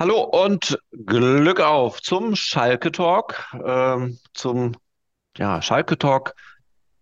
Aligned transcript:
Hallo 0.00 0.22
und 0.22 0.78
Glück 1.04 1.60
auf 1.60 2.00
zum 2.00 2.34
Schalke 2.34 2.90
Talk, 2.90 3.44
ähm, 3.62 4.18
zum 4.32 4.72
ja, 5.36 5.60
Schalke 5.60 5.98
Talk 5.98 6.34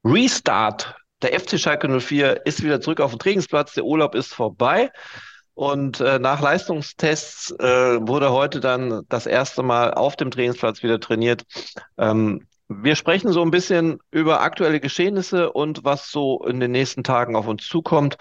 Restart. 0.05 0.97
Der 1.23 1.39
FC 1.39 1.61
Schalke 1.61 1.87
04 2.01 2.45
ist 2.45 2.65
wieder 2.65 2.81
zurück 2.81 3.01
auf 3.01 3.13
dem 3.13 3.21
Trainingsplatz, 3.21 3.75
der 3.75 3.85
Urlaub 3.85 4.17
ist 4.17 4.35
vorbei 4.35 4.91
und 5.55 6.01
äh, 6.01 6.19
nach 6.19 6.41
Leistungstests 6.41 7.53
äh, 7.61 8.01
wurde 8.01 8.33
heute 8.33 8.59
dann 8.59 9.05
das 9.09 9.27
erste 9.27 9.63
Mal 9.63 9.95
auf 9.95 10.17
dem 10.17 10.33
Trainingsplatz 10.33 10.83
wieder 10.83 10.99
trainiert. 10.99 11.45
Ähm, 11.99 12.49
wir 12.67 12.97
sprechen 12.97 13.33
so 13.33 13.43
ein 13.43 13.53
bisschen 13.53 14.01
über 14.11 14.41
aktuelle 14.41 14.81
Geschehnisse 14.81 15.53
und 15.53 15.85
was 15.85 16.11
so 16.11 16.45
in 16.45 16.59
den 16.59 16.73
nächsten 16.73 17.05
Tagen 17.05 17.37
auf 17.37 17.47
uns 17.47 17.65
zukommt. 17.65 18.17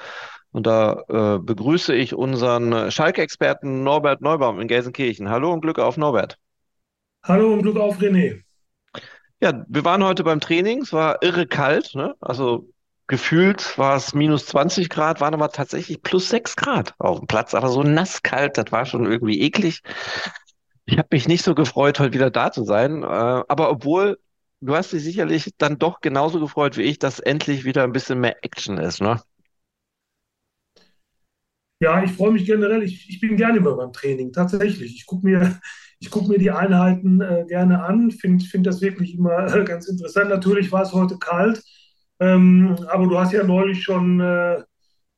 Und 0.52 0.66
da 0.66 1.04
äh, 1.10 1.40
begrüße 1.40 1.94
ich 1.94 2.14
unseren 2.14 2.92
Schalke-Experten 2.92 3.84
Norbert 3.84 4.22
Neubaum 4.22 4.60
in 4.60 4.68
Gelsenkirchen. 4.68 5.30
Hallo 5.30 5.52
und 5.52 5.62
Glück 5.62 5.80
auf, 5.80 5.98
Norbert. 5.98 6.38
Hallo 7.24 7.54
und 7.54 7.62
Glück 7.62 7.78
auf, 7.78 8.00
René. 8.00 8.42
Ja, 9.42 9.66
wir 9.68 9.86
waren 9.86 10.04
heute 10.04 10.24
beim 10.24 10.40
Training. 10.40 10.82
Es 10.82 10.94
war 10.94 11.22
irre 11.22 11.46
kalt. 11.46 11.94
Ne? 11.94 12.16
Also 12.20 12.70
gefühlt 13.08 13.78
war 13.78 13.96
es 13.96 14.14
minus 14.14 14.46
20 14.48 14.90
Grad, 14.90 15.22
waren 15.22 15.34
aber 15.34 15.50
tatsächlich 15.50 16.02
plus 16.02 16.30
6 16.30 16.56
Grad 16.56 16.94
auf 16.98 17.20
dem 17.20 17.28
Platz. 17.28 17.54
Aber 17.54 17.70
so 17.70 17.84
nasskalt, 17.84 18.58
das 18.58 18.72
war 18.72 18.86
schon 18.86 19.06
irgendwie 19.06 19.42
eklig. 19.42 19.82
Ich 20.86 20.98
habe 20.98 21.10
mich 21.12 21.28
nicht 21.28 21.44
so 21.44 21.54
gefreut, 21.54 22.00
heute 22.00 22.14
wieder 22.14 22.32
da 22.32 22.52
zu 22.52 22.64
sein. 22.64 23.04
Äh, 23.04 23.06
aber 23.06 23.70
obwohl, 23.70 24.18
du 24.62 24.76
hast 24.76 24.94
dich 24.94 25.04
sicherlich 25.04 25.54
dann 25.58 25.78
doch 25.78 26.00
genauso 26.02 26.40
gefreut 26.40 26.78
wie 26.78 26.84
ich, 26.84 26.98
dass 26.98 27.20
endlich 27.20 27.66
wieder 27.66 27.84
ein 27.84 27.92
bisschen 27.92 28.20
mehr 28.20 28.44
Action 28.44 28.78
ist, 28.78 29.02
ne? 29.02 29.22
Ja, 31.80 32.04
ich 32.04 32.12
freue 32.12 32.32
mich 32.32 32.46
generell. 32.46 32.82
Ich, 32.84 33.08
ich 33.10 33.20
bin 33.20 33.38
gerne 33.38 33.58
immer 33.60 33.76
beim 33.76 33.94
Training, 33.94 34.32
tatsächlich. 34.34 34.96
Ich 34.96 35.06
gucke 35.06 35.26
mir, 35.26 35.60
guck 36.10 36.28
mir 36.28 36.40
die 36.40 36.52
Einheiten 36.52 37.22
äh, 37.22 37.46
gerne 37.48 37.84
an, 37.84 38.12
finde 38.12 38.46
find 38.46 38.66
das 38.66 38.82
wirklich 38.82 39.16
immer 39.16 39.54
äh, 39.56 39.64
ganz 39.64 39.88
interessant. 39.88 40.30
Natürlich 40.30 40.72
war 40.72 40.82
es 40.84 40.94
heute 40.94 41.18
kalt, 41.20 41.64
ähm, 42.20 42.76
aber 42.90 43.08
du 43.08 43.20
hast 43.20 43.32
ja 43.34 43.44
neulich 43.44 43.84
schon 43.84 44.20
äh, 44.20 44.64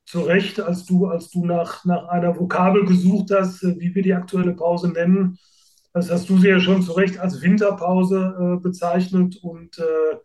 zu 0.05 0.21
Recht, 0.21 0.59
als 0.59 0.85
du, 0.85 1.07
als 1.07 1.29
du 1.29 1.45
nach, 1.45 1.85
nach 1.85 2.07
einer 2.09 2.37
Vokabel 2.37 2.85
gesucht 2.85 3.31
hast, 3.31 3.63
äh, 3.63 3.75
wie 3.79 3.95
wir 3.95 4.03
die 4.03 4.13
aktuelle 4.13 4.53
Pause 4.53 4.89
nennen, 4.91 5.37
das 5.93 6.11
hast 6.11 6.29
du 6.29 6.37
sie 6.37 6.49
ja 6.49 6.59
schon 6.59 6.81
zu 6.83 6.93
Recht 6.93 7.19
als 7.19 7.41
Winterpause 7.41 8.57
äh, 8.59 8.61
bezeichnet 8.61 9.37
und 9.43 9.77
äh, 9.79 10.17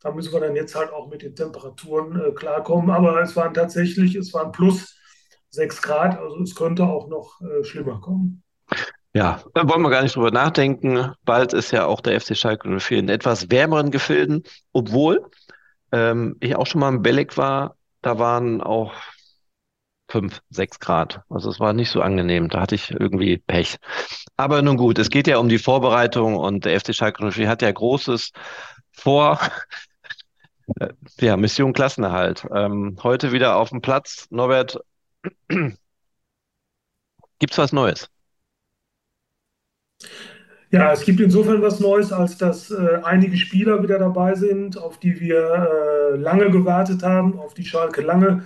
da 0.00 0.12
müssen 0.12 0.32
wir 0.32 0.40
dann 0.40 0.56
jetzt 0.56 0.74
halt 0.74 0.92
auch 0.92 1.08
mit 1.10 1.22
den 1.22 1.36
Temperaturen 1.36 2.34
klarkommen. 2.34 2.90
Aber 2.90 3.20
es 3.22 3.36
waren 3.36 3.54
tatsächlich, 3.54 4.16
es 4.16 4.34
waren 4.34 4.50
plus 4.50 4.96
6 5.52 5.82
Grad, 5.82 6.18
also 6.18 6.40
es 6.42 6.54
könnte 6.54 6.84
auch 6.84 7.08
noch 7.08 7.40
äh, 7.40 7.64
schlimmer 7.64 8.00
kommen. 8.00 8.42
Ja, 9.14 9.42
da 9.54 9.68
wollen 9.68 9.82
wir 9.82 9.90
gar 9.90 10.02
nicht 10.02 10.16
drüber 10.16 10.30
nachdenken. 10.30 11.12
Bald 11.24 11.52
ist 11.52 11.70
ja 11.70 11.84
auch 11.84 12.00
der 12.00 12.18
FC 12.18 12.36
Schalke 12.36 12.68
04 12.68 12.98
in 12.98 13.08
etwas 13.10 13.50
wärmeren 13.50 13.90
Gefilden, 13.90 14.42
obwohl 14.72 15.30
ähm, 15.92 16.36
ich 16.40 16.56
auch 16.56 16.66
schon 16.66 16.80
mal 16.80 16.88
im 16.88 17.02
Belek 17.02 17.36
war, 17.36 17.76
da 18.00 18.18
waren 18.18 18.62
auch 18.62 18.94
5, 20.08 20.40
6 20.50 20.80
Grad. 20.80 21.20
Also 21.28 21.50
es 21.50 21.60
war 21.60 21.74
nicht 21.74 21.90
so 21.90 22.00
angenehm. 22.00 22.48
Da 22.48 22.60
hatte 22.60 22.74
ich 22.74 22.90
irgendwie 22.90 23.38
Pech. 23.38 23.76
Aber 24.36 24.62
nun 24.62 24.76
gut, 24.76 24.98
es 24.98 25.10
geht 25.10 25.26
ja 25.26 25.38
um 25.38 25.48
die 25.48 25.58
Vorbereitung 25.58 26.36
und 26.36 26.64
der 26.64 26.78
FC 26.80 26.94
Schalke 26.94 27.30
04 27.30 27.48
hat 27.48 27.62
ja 27.62 27.70
Großes 27.70 28.32
vor. 28.92 29.38
Äh, 30.78 30.90
ja, 31.20 31.36
Mission 31.36 31.72
Klassenerhalt. 31.72 32.46
Ähm, 32.54 32.96
heute 33.02 33.32
wieder 33.32 33.56
auf 33.56 33.70
dem 33.70 33.80
Platz. 33.82 34.28
Norbert, 34.30 34.78
Gibt's 37.40 37.58
was 37.58 37.72
Neues? 37.74 38.08
Ja, 40.70 40.92
es 40.92 41.04
gibt 41.04 41.20
insofern 41.20 41.60
was 41.62 41.80
Neues, 41.80 42.12
als 42.12 42.38
dass 42.38 42.70
äh, 42.70 43.00
einige 43.04 43.36
Spieler 43.36 43.82
wieder 43.82 43.98
dabei 43.98 44.34
sind, 44.34 44.78
auf 44.78 44.98
die 44.98 45.20
wir 45.20 46.14
äh, 46.14 46.16
lange 46.16 46.50
gewartet 46.50 47.02
haben, 47.02 47.38
auf 47.38 47.52
die 47.54 47.64
Schalke 47.64 48.00
lange 48.00 48.44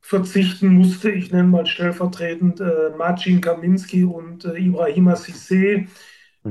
verzichten 0.00 0.68
musste. 0.74 1.10
Ich 1.10 1.30
nenne 1.30 1.48
mal 1.48 1.66
stellvertretend 1.66 2.60
äh, 2.60 2.90
Marcin 2.96 3.40
Kaminski 3.40 4.04
und 4.04 4.44
äh, 4.44 4.56
Ibrahima 4.58 5.14
Cissé, 5.14 5.86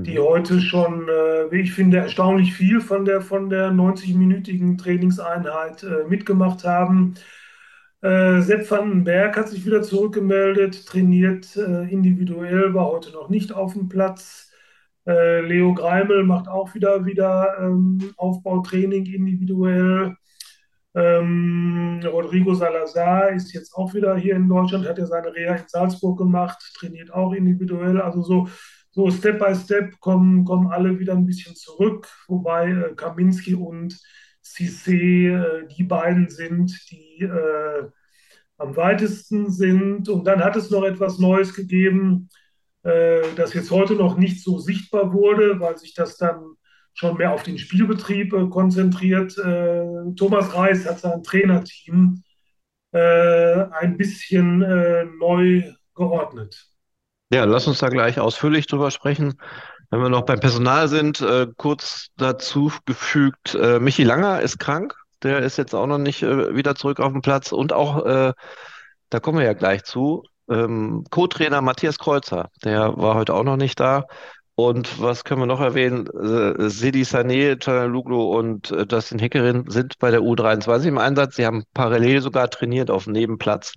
die 0.05 0.17
Mhm. 0.17 0.19
heute 0.19 0.61
schon, 0.61 1.09
äh, 1.09 1.51
wie 1.51 1.61
ich 1.61 1.73
finde, 1.73 1.97
erstaunlich 1.97 2.53
viel 2.53 2.79
von 2.81 3.03
der, 3.05 3.21
von 3.21 3.49
der 3.49 3.71
90-minütigen 3.71 4.77
Trainingseinheit 4.77 5.83
äh, 5.83 6.05
mitgemacht 6.09 6.63
haben. 6.63 7.15
Äh, 8.01 8.41
Sepp 8.41 8.69
Vandenberg 8.69 9.35
hat 9.37 9.49
sich 9.49 9.65
wieder 9.65 9.81
zurückgemeldet, 9.81 10.85
trainiert 10.85 11.55
äh, 11.57 11.91
individuell, 11.91 12.73
war 12.73 12.87
heute 12.87 13.11
noch 13.11 13.29
nicht 13.29 13.51
auf 13.51 13.73
dem 13.73 13.89
Platz. 13.89 14.51
Äh, 15.07 15.41
Leo 15.41 15.73
Greimel 15.73 16.23
macht 16.23 16.47
auch 16.47 16.75
wieder, 16.75 17.05
wieder 17.05 17.57
ähm, 17.59 18.13
Aufbautraining 18.17 19.05
individuell. 19.05 20.15
Ähm, 20.95 22.01
Rodrigo 22.05 22.53
Salazar 22.55 23.29
ist 23.31 23.53
jetzt 23.53 23.73
auch 23.75 23.93
wieder 23.93 24.15
hier 24.17 24.35
in 24.35 24.49
Deutschland, 24.49 24.87
hat 24.87 24.97
ja 24.97 25.05
seine 25.05 25.33
Reha 25.33 25.55
in 25.55 25.67
Salzburg 25.67 26.17
gemacht, 26.17 26.57
trainiert 26.77 27.13
auch 27.13 27.33
individuell. 27.33 28.01
Also 28.01 28.21
so, 28.23 28.47
so 28.91 29.09
Step 29.11 29.39
by 29.39 29.55
Step 29.55 29.99
kommen, 29.99 30.43
kommen 30.45 30.67
alle 30.67 30.99
wieder 30.99 31.13
ein 31.13 31.25
bisschen 31.25 31.55
zurück, 31.55 32.07
wobei 32.27 32.71
äh, 32.71 32.95
Kaminski 32.95 33.55
und 33.55 33.99
Cissé 34.55 35.67
die 35.77 35.83
beiden 35.83 36.29
sind, 36.29 36.71
die 36.91 37.23
äh, 37.23 37.89
am 38.57 38.75
weitesten 38.75 39.51
sind. 39.51 40.09
Und 40.09 40.25
dann 40.25 40.43
hat 40.43 40.55
es 40.55 40.69
noch 40.69 40.83
etwas 40.83 41.19
Neues 41.19 41.53
gegeben, 41.53 42.29
äh, 42.83 43.21
das 43.35 43.53
jetzt 43.53 43.71
heute 43.71 43.93
noch 43.93 44.17
nicht 44.17 44.43
so 44.43 44.59
sichtbar 44.59 45.13
wurde, 45.13 45.59
weil 45.59 45.77
sich 45.77 45.93
das 45.93 46.17
dann 46.17 46.55
schon 46.93 47.17
mehr 47.17 47.31
auf 47.31 47.43
den 47.43 47.57
Spielbetrieb 47.57 48.33
äh, 48.33 48.47
konzentriert. 48.47 49.37
Äh, 49.37 50.13
Thomas 50.15 50.53
Reis 50.55 50.85
hat 50.87 50.99
sein 50.99 51.21
Trainerteam 51.23 52.23
äh, 52.91 53.65
ein 53.71 53.97
bisschen 53.97 54.61
äh, 54.63 55.05
neu 55.05 55.73
geordnet. 55.93 56.67
Ja, 57.31 57.43
lass 57.43 57.67
uns 57.67 57.79
da 57.79 57.89
gleich 57.89 58.19
ausführlich 58.19 58.67
drüber 58.67 58.89
sprechen. 58.89 59.37
Wenn 59.89 60.01
wir 60.01 60.09
noch 60.09 60.23
beim 60.23 60.39
Personal 60.39 60.87
sind, 60.89 61.21
äh, 61.21 61.47
kurz 61.55 62.07
dazu 62.17 62.71
gefügt, 62.85 63.55
äh, 63.55 63.79
Michi 63.79 64.03
Langer 64.03 64.41
ist 64.41 64.59
krank. 64.59 64.95
Der 65.23 65.39
ist 65.39 65.57
jetzt 65.57 65.73
auch 65.73 65.87
noch 65.87 65.97
nicht 65.97 66.23
äh, 66.23 66.55
wieder 66.55 66.75
zurück 66.75 66.99
auf 66.99 67.11
dem 67.11 67.21
Platz. 67.21 67.51
Und 67.51 67.73
auch, 67.73 68.05
äh, 68.05 68.33
da 69.09 69.19
kommen 69.19 69.39
wir 69.39 69.45
ja 69.45 69.53
gleich 69.53 69.83
zu, 69.83 70.23
ähm, 70.49 71.05
Co-Trainer 71.09 71.61
Matthias 71.61 71.97
Kreuzer, 71.99 72.49
der 72.63 72.97
war 72.97 73.15
heute 73.15 73.33
auch 73.33 73.43
noch 73.43 73.57
nicht 73.57 73.79
da. 73.79 74.05
Und 74.55 74.99
was 74.99 75.23
können 75.23 75.41
wir 75.41 75.45
noch 75.45 75.61
erwähnen? 75.61 76.07
Äh, 76.07 76.69
Sidi 76.69 77.03
Sané, 77.03 77.57
Çalhanoğlu 77.61 78.37
und 78.37 78.71
äh, 78.71 78.85
Justin 78.89 79.19
Hickerin 79.19 79.65
sind 79.69 79.99
bei 79.99 80.09
der 80.09 80.21
U23 80.21 80.87
im 80.87 80.97
Einsatz. 80.97 81.35
Sie 81.35 81.45
haben 81.45 81.63
parallel 81.75 82.21
sogar 82.21 82.49
trainiert 82.49 82.89
auf 82.89 83.03
dem 83.03 83.13
Nebenplatz. 83.13 83.73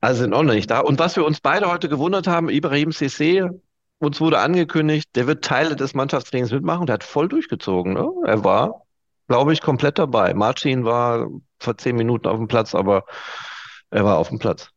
Also 0.00 0.22
sind 0.22 0.32
auch 0.32 0.44
noch 0.44 0.54
nicht 0.54 0.70
da. 0.70 0.80
Und 0.80 1.00
was 1.00 1.16
wir 1.16 1.24
uns 1.24 1.40
beide 1.40 1.68
heute 1.68 1.88
gewundert 1.88 2.28
haben, 2.28 2.48
Ibrahim 2.50 2.90
Cissé, 2.90 3.50
uns 3.98 4.20
wurde 4.20 4.38
angekündigt, 4.38 5.08
der 5.14 5.26
wird 5.26 5.44
Teile 5.44 5.76
des 5.76 5.94
Mannschaftstrainings 5.94 6.52
mitmachen. 6.52 6.86
Der 6.86 6.94
hat 6.94 7.04
voll 7.04 7.28
durchgezogen. 7.28 7.94
Ne? 7.94 8.08
Er 8.26 8.44
war, 8.44 8.82
glaube 9.28 9.52
ich, 9.52 9.60
komplett 9.60 9.98
dabei. 9.98 10.34
Marcin 10.34 10.84
war 10.84 11.28
vor 11.58 11.76
zehn 11.78 11.96
Minuten 11.96 12.26
auf 12.26 12.36
dem 12.36 12.48
Platz, 12.48 12.74
aber 12.74 13.04
er 13.90 14.04
war 14.04 14.18
auf 14.18 14.28
dem 14.28 14.38
Platz. 14.38 14.70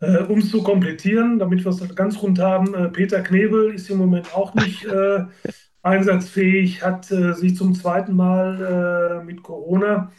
Äh, 0.00 0.18
um 0.24 0.38
es 0.38 0.50
zu 0.50 0.62
komplettieren, 0.62 1.38
damit 1.38 1.64
wir 1.64 1.70
es 1.70 1.94
ganz 1.94 2.20
rund 2.22 2.38
haben, 2.38 2.74
äh, 2.74 2.88
Peter 2.88 3.20
Knebel 3.20 3.74
ist 3.74 3.88
im 3.90 3.98
Moment 3.98 4.34
auch 4.34 4.54
nicht 4.54 4.84
äh, 4.86 5.24
einsatzfähig, 5.82 6.82
hat 6.82 7.10
äh, 7.10 7.34
sich 7.34 7.56
zum 7.56 7.74
zweiten 7.74 8.14
Mal 8.14 9.20
äh, 9.20 9.24
mit 9.24 9.42
Corona 9.42 10.10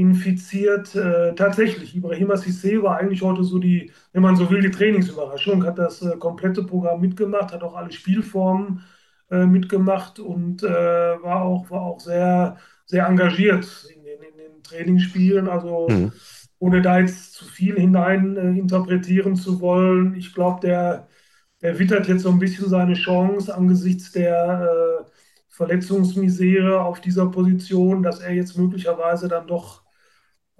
infiziert. 0.00 0.94
Äh, 0.94 1.34
tatsächlich, 1.34 1.94
Ibrahima 1.96 2.34
Cissé 2.34 2.82
war 2.82 2.98
eigentlich 2.98 3.22
heute 3.22 3.44
so 3.44 3.58
die, 3.58 3.92
wenn 4.12 4.22
man 4.22 4.36
so 4.36 4.50
will, 4.50 4.60
die 4.62 4.70
Trainingsüberraschung, 4.70 5.64
hat 5.64 5.78
das 5.78 6.02
äh, 6.02 6.16
komplette 6.16 6.64
Programm 6.64 7.00
mitgemacht, 7.00 7.52
hat 7.52 7.62
auch 7.62 7.74
alle 7.76 7.92
Spielformen 7.92 8.82
äh, 9.30 9.46
mitgemacht 9.46 10.18
und 10.18 10.62
äh, 10.62 10.68
war 11.22 11.42
auch, 11.42 11.70
war 11.70 11.82
auch 11.82 12.00
sehr, 12.00 12.56
sehr 12.86 13.06
engagiert 13.06 13.86
in 13.94 14.02
den, 14.04 14.22
in 14.22 14.36
den 14.38 14.62
Trainingsspielen. 14.62 15.48
Also 15.48 15.88
Hm. 15.88 16.12
ohne 16.58 16.82
da 16.82 16.98
jetzt 17.00 17.32
zu 17.34 17.44
viel 17.44 17.76
hinein 17.78 18.36
äh, 18.36 18.50
interpretieren 18.58 19.36
zu 19.36 19.60
wollen, 19.60 20.14
ich 20.14 20.34
glaube, 20.34 20.60
der, 20.60 21.08
der 21.62 21.78
wittert 21.78 22.08
jetzt 22.08 22.22
so 22.22 22.30
ein 22.30 22.38
bisschen 22.38 22.68
seine 22.68 22.94
Chance 22.94 23.54
angesichts 23.54 24.12
der 24.12 25.00
äh, 25.02 25.04
Verletzungsmisere 25.48 26.80
auf 26.82 27.00
dieser 27.00 27.26
Position, 27.30 28.02
dass 28.02 28.20
er 28.20 28.32
jetzt 28.34 28.56
möglicherweise 28.56 29.28
dann 29.28 29.46
doch 29.46 29.79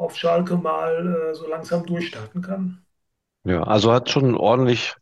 auf 0.00 0.16
Schalke 0.16 0.56
mal 0.56 1.30
äh, 1.30 1.34
so 1.34 1.46
langsam 1.48 1.84
durchstarten 1.86 2.42
kann. 2.42 2.84
Ja, 3.44 3.62
also 3.62 3.92
hat 3.92 4.10
schon 4.10 4.36
ordentlich 4.36 4.94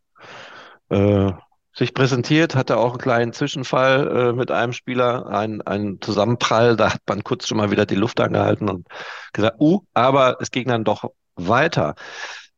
äh, 0.91 1.33
sich 1.75 1.95
präsentiert, 1.95 2.55
hatte 2.55 2.77
auch 2.79 2.91
einen 2.93 2.99
kleinen 3.01 3.33
Zwischenfall 3.33 4.31
äh, 4.31 4.33
mit 4.33 4.51
einem 4.51 4.73
Spieler, 4.73 5.27
ein, 5.29 5.63
ein 5.63 5.99
Zusammenprall, 6.01 6.77
da 6.77 6.95
hat 6.95 7.03
man 7.09 7.25
kurz 7.25 7.47
schon 7.47 7.59
mal 7.59 7.71
wieder 7.71 7.87
die 7.87 7.95
Luft 7.95 8.21
angehalten 8.21 8.69
und 8.69 8.87
gesagt, 9.33 9.57
uh, 9.61 9.83
aber 9.95 10.39
es 10.41 10.51
ging 10.51 10.69
dann 10.69 10.85
doch 10.85 11.05
weiter. 11.37 11.95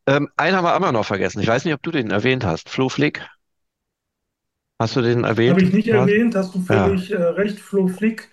Ähm, 0.06 0.28
einen 0.36 0.56
haben 0.56 0.64
wir 0.64 0.76
immer 0.76 0.92
noch 0.92 1.04
vergessen. 1.06 1.40
Ich 1.40 1.48
weiß 1.48 1.64
nicht, 1.64 1.74
ob 1.74 1.82
du 1.82 1.90
den 1.90 2.10
erwähnt 2.10 2.44
hast. 2.44 2.68
Flo 2.70 2.88
Flick. 2.88 3.26
Hast 4.80 4.96
du 4.96 5.02
den 5.02 5.24
erwähnt? 5.24 5.56
Habe 5.56 5.62
ich 5.62 5.72
nicht 5.72 5.88
Ja. 5.88 6.06
erwähnt, 6.06 6.34
hast 6.34 6.54
du 6.54 6.60
Ja. 6.68 6.88
völlig 6.88 7.10
äh, 7.10 7.16
recht. 7.22 7.58
Flo 7.60 7.88
Flick 7.88 8.30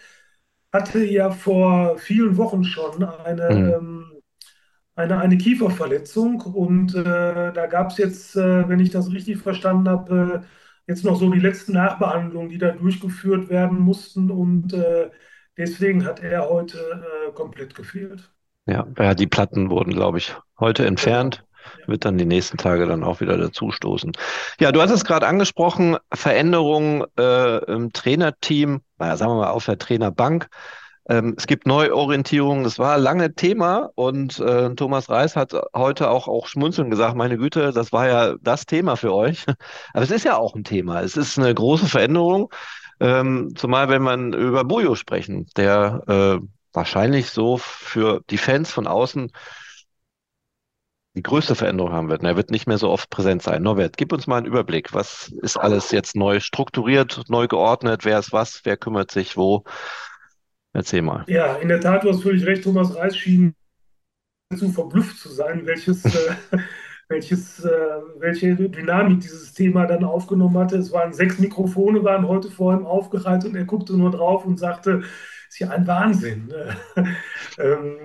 hatte 0.73 1.03
ja 1.05 1.31
vor 1.31 1.97
vielen 1.97 2.37
Wochen 2.37 2.63
schon 2.63 3.03
eine, 3.03 3.43
Hm. 3.49 3.77
ähm, 3.77 4.11
eine, 4.95 5.19
eine 5.19 5.37
Kieferverletzung 5.37 6.41
und 6.41 6.95
äh, 6.95 7.03
da 7.53 7.67
gab 7.67 7.91
es 7.91 7.97
jetzt, 7.97 8.35
äh, 8.35 8.67
wenn 8.69 8.79
ich 8.79 8.91
das 8.91 9.11
richtig 9.11 9.37
verstanden 9.39 9.89
habe, 9.89 10.43
äh, 10.43 10.91
jetzt 10.91 11.03
noch 11.05 11.17
so 11.19 11.31
die 11.31 11.39
letzten 11.39 11.73
Nachbehandlungen, 11.73 12.49
die 12.49 12.57
da 12.57 12.71
durchgeführt 12.71 13.49
werden 13.49 13.79
mussten 13.79 14.31
und 14.31 14.73
äh, 14.73 15.11
deswegen 15.57 16.05
hat 16.05 16.21
er 16.21 16.49
heute 16.49 16.79
äh, 17.29 17.31
komplett 17.33 17.75
gefehlt. 17.75 18.31
Ja, 18.67 18.85
ja, 18.99 19.13
die 19.15 19.25
Platten 19.27 19.69
wurden, 19.71 19.93
glaube 19.93 20.19
ich, 20.19 20.35
heute 20.59 20.85
entfernt. 20.85 21.43
Wird 21.85 22.05
dann 22.05 22.17
die 22.17 22.25
nächsten 22.25 22.57
Tage 22.57 22.85
dann 22.85 23.03
auch 23.03 23.21
wieder 23.21 23.37
dazustoßen. 23.37 24.11
Ja, 24.59 24.71
du 24.71 24.81
hast 24.81 24.91
es 24.91 25.05
gerade 25.05 25.27
angesprochen, 25.27 25.97
Veränderungen 26.13 27.03
äh, 27.17 27.63
im 27.65 27.93
Trainerteam, 27.93 28.81
naja, 28.97 29.17
sagen 29.17 29.31
wir 29.31 29.41
mal 29.41 29.51
auf 29.51 29.65
der 29.65 29.77
Trainerbank. 29.77 30.47
Ähm, 31.09 31.35
es 31.37 31.47
gibt 31.47 31.65
Neuorientierung. 31.65 32.63
Das 32.63 32.79
war 32.79 32.97
lange 32.97 33.33
Thema 33.33 33.89
und 33.95 34.39
äh, 34.39 34.73
Thomas 34.75 35.09
Reis 35.09 35.35
hat 35.35 35.53
heute 35.75 36.09
auch, 36.09 36.27
auch 36.27 36.47
schmunzeln 36.47 36.89
gesagt, 36.89 37.15
meine 37.15 37.37
Güte, 37.37 37.71
das 37.71 37.93
war 37.93 38.07
ja 38.07 38.35
das 38.41 38.65
Thema 38.65 38.97
für 38.97 39.13
euch. 39.13 39.45
Aber 39.93 40.03
es 40.03 40.11
ist 40.11 40.25
ja 40.25 40.37
auch 40.37 40.55
ein 40.55 40.63
Thema. 40.63 41.01
Es 41.01 41.15
ist 41.15 41.37
eine 41.37 41.53
große 41.53 41.87
Veränderung, 41.87 42.49
ähm, 42.99 43.53
zumal 43.55 43.89
wenn 43.89 44.01
man 44.01 44.33
über 44.33 44.63
Bujo 44.65 44.95
sprechen, 44.95 45.47
der 45.55 46.03
äh, 46.07 46.45
wahrscheinlich 46.73 47.29
so 47.29 47.57
für 47.57 48.21
die 48.29 48.37
Fans 48.37 48.71
von 48.71 48.87
außen 48.87 49.31
die 51.17 51.23
größte 51.23 51.55
Veränderung 51.55 51.91
haben 51.91 52.09
wird. 52.09 52.23
Er 52.23 52.37
wird 52.37 52.51
nicht 52.51 52.67
mehr 52.67 52.77
so 52.77 52.89
oft 52.89 53.09
präsent 53.09 53.41
sein. 53.41 53.63
Norbert, 53.63 53.97
gib 53.97 54.13
uns 54.13 54.27
mal 54.27 54.37
einen 54.37 54.45
Überblick. 54.45 54.93
Was 54.93 55.33
ist 55.41 55.57
alles 55.57 55.89
jetzt 55.91 56.15
neu 56.15 56.39
strukturiert, 56.39 57.23
neu 57.27 57.47
geordnet? 57.47 58.05
Wer 58.05 58.19
ist 58.19 58.31
was? 58.31 58.61
Wer 58.63 58.77
kümmert 58.77 59.09
sich 59.09 59.35
wo? 59.35 59.63
Erzähl 60.73 61.01
mal. 61.01 61.25
Ja, 61.27 61.55
in 61.55 61.69
der 61.69 61.81
Tat, 61.81 62.03
du 62.03 62.09
hast 62.09 62.21
völlig 62.21 62.45
recht, 62.45 62.63
Thomas 62.63 62.95
Reis 62.95 63.17
schien 63.17 63.55
zu 64.55 64.69
verblüfft 64.69 65.17
zu 65.17 65.29
sein, 65.29 65.65
welches, 65.65 66.05
äh, 66.05 66.35
welches, 67.09 67.65
äh, 67.65 67.69
welche 68.19 68.55
Dynamik 68.55 69.21
dieses 69.21 69.53
Thema 69.53 69.87
dann 69.87 70.03
aufgenommen 70.03 70.57
hatte. 70.59 70.77
Es 70.77 70.91
waren 70.91 71.13
sechs 71.13 71.39
Mikrofone, 71.39 72.03
waren 72.03 72.27
heute 72.27 72.51
vor 72.51 72.75
ihm 72.75 72.85
aufgereiht 72.85 73.43
und 73.43 73.55
er 73.55 73.65
guckte 73.65 73.97
nur 73.97 74.11
drauf 74.11 74.45
und 74.45 74.59
sagte, 74.59 75.01
ist 75.49 75.59
ja 75.59 75.69
ein 75.69 75.88
Wahnsinn. 75.88 76.53
ähm, 77.57 77.97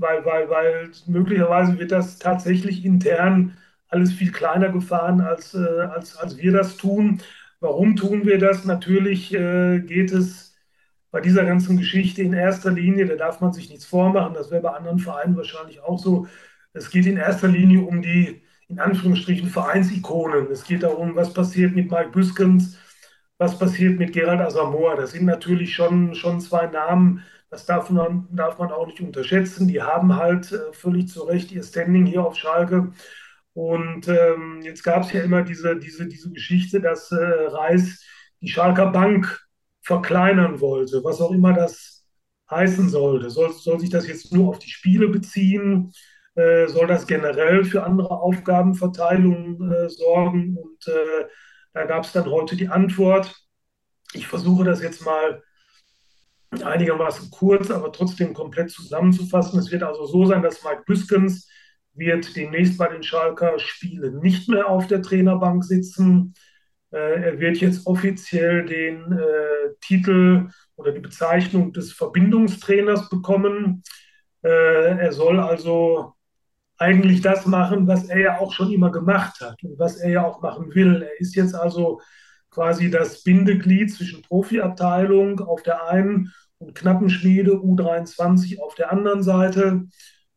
weil, 0.00 0.24
weil, 0.24 0.50
weil 0.50 0.90
möglicherweise 1.06 1.78
wird 1.78 1.92
das 1.92 2.18
tatsächlich 2.18 2.84
intern 2.84 3.56
alles 3.88 4.12
viel 4.12 4.32
kleiner 4.32 4.70
gefahren, 4.70 5.20
als, 5.20 5.54
äh, 5.54 5.58
als, 5.58 6.16
als 6.16 6.38
wir 6.38 6.52
das 6.52 6.76
tun. 6.76 7.20
Warum 7.60 7.94
tun 7.94 8.24
wir 8.24 8.38
das? 8.38 8.64
Natürlich 8.64 9.32
äh, 9.34 9.80
geht 9.80 10.12
es 10.12 10.52
bei 11.10 11.20
dieser 11.20 11.44
ganzen 11.44 11.76
Geschichte 11.76 12.22
in 12.22 12.32
erster 12.32 12.70
Linie, 12.70 13.04
da 13.06 13.16
darf 13.16 13.40
man 13.40 13.52
sich 13.52 13.68
nichts 13.68 13.84
vormachen, 13.84 14.34
das 14.34 14.50
wäre 14.50 14.62
bei 14.62 14.70
anderen 14.70 14.98
Vereinen 14.98 15.36
wahrscheinlich 15.36 15.80
auch 15.82 15.98
so. 15.98 16.26
Es 16.72 16.90
geht 16.90 17.04
in 17.04 17.18
erster 17.18 17.48
Linie 17.48 17.82
um 17.82 18.00
die, 18.00 18.42
in 18.68 18.80
Anführungsstrichen, 18.80 19.48
Vereinsikonen. 19.48 20.50
Es 20.50 20.64
geht 20.64 20.82
darum, 20.82 21.14
was 21.14 21.34
passiert 21.34 21.74
mit 21.74 21.90
Mike 21.90 22.10
Büskens, 22.12 22.78
was 23.42 23.58
passiert 23.58 23.98
mit 23.98 24.12
Gerald 24.12 24.40
Asamoah. 24.40 24.96
Das 24.96 25.10
sind 25.12 25.24
natürlich 25.24 25.74
schon, 25.74 26.14
schon 26.14 26.40
zwei 26.40 26.66
Namen, 26.68 27.24
das 27.50 27.66
darf 27.66 27.90
man, 27.90 28.28
darf 28.30 28.58
man 28.58 28.70
auch 28.70 28.86
nicht 28.86 29.00
unterschätzen. 29.00 29.66
Die 29.68 29.82
haben 29.82 30.16
halt 30.16 30.52
äh, 30.52 30.72
völlig 30.72 31.08
zu 31.08 31.24
Recht 31.24 31.50
ihr 31.52 31.62
Standing 31.62 32.06
hier 32.06 32.24
auf 32.24 32.36
Schalke. 32.36 32.92
Und 33.52 34.08
ähm, 34.08 34.60
jetzt 34.62 34.84
gab 34.84 35.02
es 35.02 35.12
ja 35.12 35.22
immer 35.22 35.42
diese, 35.42 35.76
diese, 35.76 36.06
diese 36.06 36.30
Geschichte, 36.30 36.80
dass 36.80 37.10
äh, 37.12 37.16
Reis 37.16 38.04
die 38.40 38.48
Schalker 38.48 38.90
Bank 38.92 39.44
verkleinern 39.82 40.60
wollte, 40.60 41.02
was 41.04 41.20
auch 41.20 41.32
immer 41.32 41.52
das 41.52 42.06
heißen 42.50 42.88
sollte. 42.88 43.28
Soll, 43.28 43.52
soll 43.52 43.80
sich 43.80 43.90
das 43.90 44.06
jetzt 44.06 44.32
nur 44.32 44.50
auf 44.50 44.58
die 44.60 44.70
Spiele 44.70 45.08
beziehen? 45.08 45.92
Äh, 46.36 46.68
soll 46.68 46.86
das 46.86 47.06
generell 47.06 47.64
für 47.64 47.82
andere 47.82 48.10
Aufgabenverteilungen 48.10 49.72
äh, 49.72 49.88
sorgen? 49.90 50.56
Und 50.56 50.86
äh, 50.86 51.26
da 51.72 51.84
gab 51.84 52.04
es 52.04 52.12
dann 52.12 52.30
heute 52.30 52.56
die 52.56 52.68
Antwort. 52.68 53.34
Ich 54.12 54.26
versuche 54.26 54.64
das 54.64 54.82
jetzt 54.82 55.04
mal 55.04 55.42
einigermaßen 56.62 57.30
kurz, 57.30 57.70
aber 57.70 57.92
trotzdem 57.92 58.34
komplett 58.34 58.70
zusammenzufassen. 58.70 59.58
Es 59.58 59.70
wird 59.70 59.82
also 59.82 60.04
so 60.04 60.26
sein, 60.26 60.42
dass 60.42 60.62
Mike 60.62 60.82
Büskens 60.86 61.48
wird 61.94 62.36
demnächst 62.36 62.78
bei 62.78 62.88
den 62.88 63.02
Schalker 63.02 63.58
Spielen 63.58 64.20
nicht 64.20 64.48
mehr 64.48 64.68
auf 64.68 64.86
der 64.86 65.02
Trainerbank 65.02 65.64
sitzen. 65.64 66.34
Äh, 66.90 67.22
er 67.22 67.40
wird 67.40 67.58
jetzt 67.58 67.86
offiziell 67.86 68.66
den 68.66 69.12
äh, 69.12 69.74
Titel 69.80 70.48
oder 70.76 70.92
die 70.92 71.00
Bezeichnung 71.00 71.72
des 71.72 71.92
Verbindungstrainers 71.92 73.08
bekommen. 73.08 73.82
Äh, 74.42 74.98
er 74.98 75.12
soll 75.12 75.40
also 75.40 76.14
eigentlich 76.78 77.20
das 77.20 77.46
machen, 77.46 77.86
was 77.86 78.08
er 78.08 78.18
ja 78.18 78.38
auch 78.38 78.52
schon 78.52 78.72
immer 78.72 78.90
gemacht 78.90 79.40
hat 79.40 79.62
und 79.62 79.78
was 79.78 79.96
er 79.96 80.10
ja 80.10 80.24
auch 80.24 80.42
machen 80.42 80.74
will. 80.74 81.02
Er 81.02 81.20
ist 81.20 81.36
jetzt 81.36 81.54
also 81.54 82.00
quasi 82.50 82.90
das 82.90 83.22
Bindeglied 83.22 83.92
zwischen 83.92 84.22
Profiabteilung 84.22 85.40
auf 85.40 85.62
der 85.62 85.88
einen 85.88 86.32
und 86.58 86.74
Knappenschmiede 86.74 87.52
U23 87.52 88.60
auf 88.60 88.74
der 88.74 88.92
anderen 88.92 89.22
Seite 89.22 89.84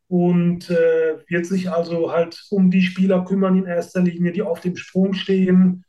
und 0.08 0.70
äh, 0.70 1.18
wird 1.28 1.46
sich 1.46 1.72
also 1.72 2.12
halt 2.12 2.46
um 2.52 2.70
die 2.72 2.84
Spieler 2.84 3.26
kümmern 3.26 3.58
in 3.58 3.66
erster 3.66 4.02
Linie, 4.02 4.32
die 4.32 4.44
auf 4.44 4.60
dem 4.60 4.78
Sprung 4.78 5.14
stehen, 5.14 5.84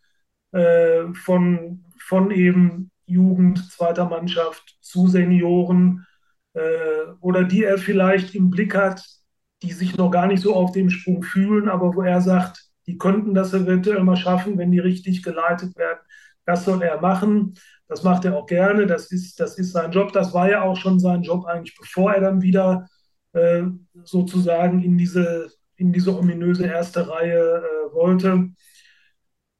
äh, 0.53 1.05
von, 1.15 1.85
von 1.99 2.31
eben 2.31 2.91
Jugend, 3.07 3.71
zweiter 3.71 4.07
Mannschaft 4.07 4.79
zu 4.81 5.07
Senioren 5.07 6.07
äh, 6.55 7.13
oder 7.21 7.45
die 7.45 7.65
er 7.65 7.79
vielleicht 7.79 8.35
im 8.35 8.51
Blick 8.51 8.75
hat, 8.75 9.05
die 9.63 9.73
sich 9.73 9.97
noch 9.97 10.11
gar 10.11 10.27
nicht 10.27 10.43
so 10.43 10.55
auf 10.55 10.73
dem 10.73 10.91
Sprung 10.91 11.23
fühlen, 11.23 11.69
aber 11.69 11.95
wo 11.95 12.03
er 12.03 12.21
sagt, 12.21 12.67
die 12.87 12.99
könnten 12.99 13.35
das 13.35 13.53
eventuell 13.53 14.03
mal 14.03 14.17
schaffen, 14.17 14.59
wenn 14.59 14.71
die 14.71 14.79
richtig 14.79 15.23
geleitet 15.23 15.77
werden. 15.77 15.99
Das 16.45 16.65
soll 16.65 16.83
er 16.83 17.01
machen. 17.01 17.55
Das 17.89 18.03
macht 18.03 18.25
er 18.25 18.37
auch 18.37 18.47
gerne. 18.47 18.87
Das 18.87 19.11
ist, 19.11 19.41
das 19.41 19.59
ist 19.59 19.73
sein 19.73 19.91
Job. 19.91 20.13
Das 20.13 20.33
war 20.35 20.49
ja 20.49 20.63
auch 20.63 20.77
schon 20.77 21.01
sein 21.01 21.23
Job 21.23 21.45
eigentlich, 21.47 21.77
bevor 21.77 22.13
er 22.13 22.21
dann 22.21 22.43
wieder 22.43 22.87
äh, 23.33 23.65
sozusagen 24.05 24.83
in 24.83 24.97
diese, 24.97 25.51
in 25.77 25.93
diese 25.93 26.17
ominöse 26.17 26.67
erste 26.67 27.09
Reihe 27.09 27.39
äh, 27.39 27.95
wollte. 27.95 28.51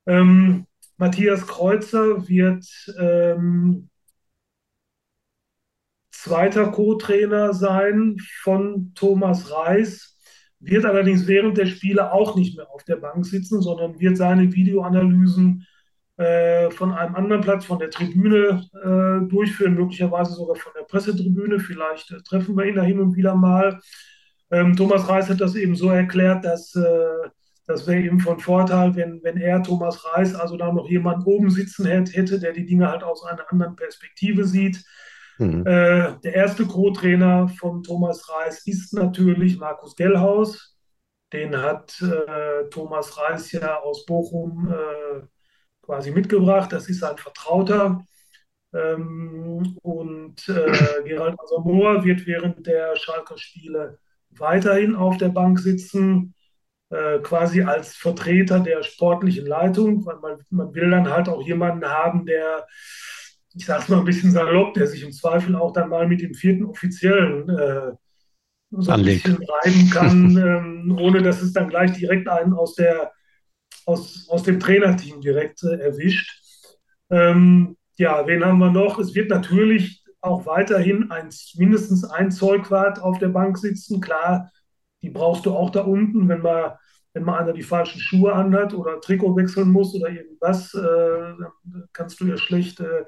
Ähm, 0.07 0.67
Matthias 0.97 1.47
Kreuzer 1.47 2.29
wird 2.29 2.65
ähm, 2.99 3.91
zweiter 6.27 6.73
Co-Trainer 6.73 7.55
sein 7.55 8.17
von 8.43 8.93
Thomas 8.97 9.53
Reis, 9.53 10.19
wird 10.59 10.85
allerdings 10.85 11.29
während 11.29 11.57
der 11.57 11.67
Spiele 11.67 12.13
auch 12.13 12.35
nicht 12.35 12.57
mehr 12.57 12.69
auf 12.71 12.83
der 12.83 12.97
Bank 12.97 13.25
sitzen, 13.25 13.63
sondern 13.63 14.01
wird 14.01 14.17
seine 14.17 14.53
Videoanalysen 14.53 15.65
äh, 16.17 16.71
von 16.71 16.93
einem 16.93 17.15
anderen 17.15 17.43
Platz, 17.43 17.65
von 17.65 17.79
der 17.79 17.91
Tribüne 17.91 18.65
äh, 18.75 19.29
durchführen, 19.29 19.75
möglicherweise 19.75 20.33
sogar 20.33 20.57
von 20.57 20.73
der 20.77 20.85
Pressetribüne. 20.85 21.61
Vielleicht 21.61 22.11
äh, 22.11 22.21
treffen 22.23 22.57
wir 22.57 22.65
ihn 22.65 22.75
da 22.75 22.83
hin 22.83 22.99
und 22.99 23.15
wieder 23.15 23.37
mal. 23.37 23.79
Ähm, 24.51 24.75
Thomas 24.75 25.09
Reis 25.09 25.29
hat 25.31 25.41
das 25.41 25.55
eben 25.55 25.77
so 25.77 25.91
erklärt, 25.91 26.45
dass 26.45 26.75
äh, 26.75 27.29
das 27.69 27.87
wäre 27.87 28.01
eben 28.01 28.21
von 28.21 28.41
Vorteil, 28.41 28.95
wenn, 28.97 29.21
wenn 29.23 29.37
er, 29.37 29.63
Thomas 29.63 30.05
Reis, 30.05 30.35
also 30.35 30.57
da 30.57 30.73
noch 30.73 30.89
jemand 30.89 31.27
oben 31.27 31.51
sitzen 31.51 31.85
hätte, 31.85 32.41
der 32.41 32.53
die 32.53 32.67
Dinge 32.67 32.91
halt 32.91 33.03
aus 33.03 33.25
einer 33.25 33.51
anderen 33.51 33.77
Perspektive 33.77 34.45
sieht. 34.45 34.85
Mhm. 35.39 35.67
Äh, 35.67 36.19
der 36.23 36.35
erste 36.35 36.67
Co-Trainer 36.67 37.49
von 37.49 37.83
Thomas 37.83 38.29
Reis 38.31 38.67
ist 38.67 38.93
natürlich 38.95 39.59
Markus 39.59 39.95
Gellhaus. 39.97 40.77
Den 41.33 41.61
hat 41.61 42.01
äh, 42.01 42.69
Thomas 42.71 43.19
Reis 43.19 43.53
ja 43.53 43.81
aus 43.81 44.07
Bochum 44.07 44.73
äh, 44.73 45.23
quasi 45.83 46.11
mitgebracht. 46.11 46.73
Das 46.73 46.89
ist 46.89 47.03
ein 47.03 47.19
Vertrauter. 47.19 48.07
Ähm, 48.73 49.77
und 49.83 50.49
äh, 50.49 51.03
Gerald 51.05 51.39
Asamoah 51.41 52.05
wird 52.05 52.27
während 52.27 52.67
der 52.67 52.97
Schalker 52.97 53.39
Spiele 53.39 53.99
weiterhin 54.31 54.95
auf 54.95 55.17
der 55.19 55.31
Bank 55.31 55.59
sitzen, 55.59 56.35
äh, 56.91 57.19
quasi 57.21 57.63
als 57.63 57.97
Vertreter 57.97 58.61
der 58.61 58.83
sportlichen 58.83 59.47
Leitung, 59.47 60.05
weil 60.07 60.17
man, 60.17 60.39
man 60.51 60.75
will 60.75 60.91
dann 60.91 61.11
halt 61.11 61.29
auch 61.29 61.43
jemanden 61.43 61.87
haben, 61.87 62.27
der, 62.27 62.67
ich 63.57 63.67
sag's 63.67 63.89
mal 63.89 63.99
ein 63.99 64.05
bisschen 64.05 64.31
salopp, 64.31 64.75
der 64.75 64.87
sich 64.87 65.03
im 65.03 65.13
Zweifel 65.13 65.57
auch 65.57 65.73
dann 65.73 65.89
mal 65.89 66.07
mit 66.07 66.21
dem 66.21 66.35
vierten 66.35 66.65
Offiziellen 66.67 67.49
äh, 67.49 67.93
so 68.71 68.91
ein 68.91 69.01
Anlegt. 69.01 69.25
bisschen 69.25 69.39
reiben 69.49 69.91
kann, 69.91 70.37
ähm, 70.37 70.99
ohne 71.01 71.23
dass 71.23 71.43
es 71.43 71.53
dann 71.53 71.69
gleich 71.69 71.93
direkt 71.93 72.29
einen 72.29 72.53
aus 72.53 72.75
der 72.75 73.13
aus, 73.87 74.29
aus 74.29 74.43
dem 74.43 74.61
Trainerteam 74.61 75.21
direkt 75.21 75.63
äh, 75.63 75.79
erwischt. 75.79 76.43
Ähm, 77.11 77.77
ja, 77.97 78.27
wen 78.27 78.45
haben 78.45 78.59
wir 78.59 78.71
noch? 78.71 78.99
Es 78.99 79.15
wird 79.15 79.31
natürlich 79.31 80.05
auch 80.21 80.45
weiterhin 80.45 81.11
ein, 81.11 81.31
mindestens 81.55 82.05
ein 82.05 82.31
Zeugwart 82.31 83.01
auf 83.01 83.19
der 83.19 83.29
Bank 83.29 83.57
sitzen. 83.59 84.01
Klar, 84.01 84.51
die 85.03 85.11
brauchst 85.11 85.47
du 85.47 85.55
auch 85.55 85.71
da 85.71 85.83
unten, 85.83 86.29
wenn 86.29 86.43
wir, 86.43 86.79
wenn 87.17 87.25
mal 87.25 87.39
einer 87.39 87.55
die 87.55 87.63
falschen 87.63 87.99
Schuhe 87.99 88.35
anhat 88.35 88.75
oder 88.75 89.01
Trikot 89.01 89.37
wechseln 89.37 89.71
muss 89.71 89.95
oder 89.95 90.11
irgendwas, 90.11 90.75
äh, 90.75 90.83
dann 90.83 91.89
kannst 91.95 92.21
du 92.21 92.27
ja 92.27 92.37
schlecht 92.37 92.79
äh, 92.81 93.07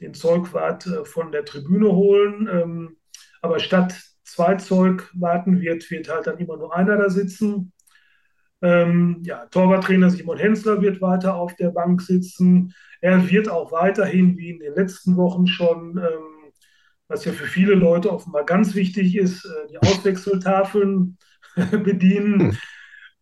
den 0.00 0.14
Zeugwart 0.14 0.86
äh, 0.86 1.04
von 1.04 1.32
der 1.32 1.44
Tribüne 1.44 1.90
holen. 1.90 2.48
Ähm, 2.48 2.96
aber 3.42 3.58
statt 3.58 4.00
zwei 4.22 4.54
Zeugwarten 4.54 5.60
wird, 5.60 5.90
wird 5.90 6.08
halt 6.08 6.28
dann 6.28 6.38
immer 6.38 6.56
nur 6.56 6.76
einer 6.76 6.96
da 6.96 7.10
sitzen. 7.10 7.72
Ähm, 8.62 9.20
ja, 9.24 9.46
Torwarttrainer 9.46 10.10
Simon 10.10 10.38
Hensler 10.38 10.80
wird 10.80 11.00
weiter 11.00 11.34
auf 11.34 11.56
der 11.56 11.70
Bank 11.70 12.02
sitzen. 12.02 12.72
Er 13.00 13.28
wird 13.28 13.48
auch 13.48 13.72
weiterhin, 13.72 14.38
wie 14.38 14.50
in 14.50 14.60
den 14.60 14.74
letzten 14.76 15.16
Wochen 15.16 15.48
schon, 15.48 15.98
ähm, 15.98 16.52
was 17.08 17.24
ja 17.24 17.32
für 17.32 17.46
viele 17.46 17.74
Leute 17.74 18.12
offenbar 18.12 18.44
ganz 18.44 18.76
wichtig 18.76 19.16
ist, 19.16 19.44
äh, 19.44 19.66
die 19.72 19.78
Auswechseltafeln 19.78 21.18
bedienen. 21.82 22.56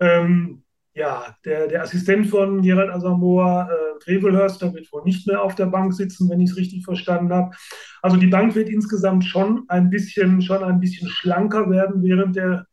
Hm. 0.02 0.08
Ähm, 0.08 0.62
ja, 0.94 1.34
der, 1.46 1.68
der 1.68 1.82
Assistent 1.82 2.26
von 2.26 2.60
Gerald 2.60 2.90
Asamoah, 2.90 3.68
äh, 3.70 4.04
Grevelhörster, 4.04 4.74
wird 4.74 4.92
wohl 4.92 5.04
nicht 5.04 5.26
mehr 5.26 5.42
auf 5.42 5.54
der 5.54 5.66
Bank 5.66 5.94
sitzen, 5.94 6.28
wenn 6.28 6.40
ich 6.40 6.50
es 6.50 6.56
richtig 6.56 6.84
verstanden 6.84 7.32
habe. 7.32 7.56
Also 8.02 8.18
die 8.18 8.26
Bank 8.26 8.54
wird 8.54 8.68
insgesamt 8.68 9.24
schon 9.24 9.64
ein 9.68 9.88
bisschen, 9.88 10.42
schon 10.42 10.62
ein 10.62 10.80
bisschen 10.80 11.08
schlanker 11.08 11.70
werden 11.70 12.02
während 12.02 12.36
der 12.36 12.66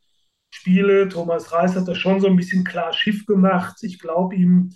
Spiele. 0.49 1.07
Thomas 1.07 1.53
Reis 1.53 1.75
hat 1.75 1.87
da 1.87 1.95
schon 1.95 2.19
so 2.19 2.27
ein 2.27 2.35
bisschen 2.35 2.65
klar 2.65 2.91
Schiff 2.91 3.25
gemacht. 3.25 3.77
Ich 3.83 3.99
glaube 3.99 4.35
ihm, 4.35 4.71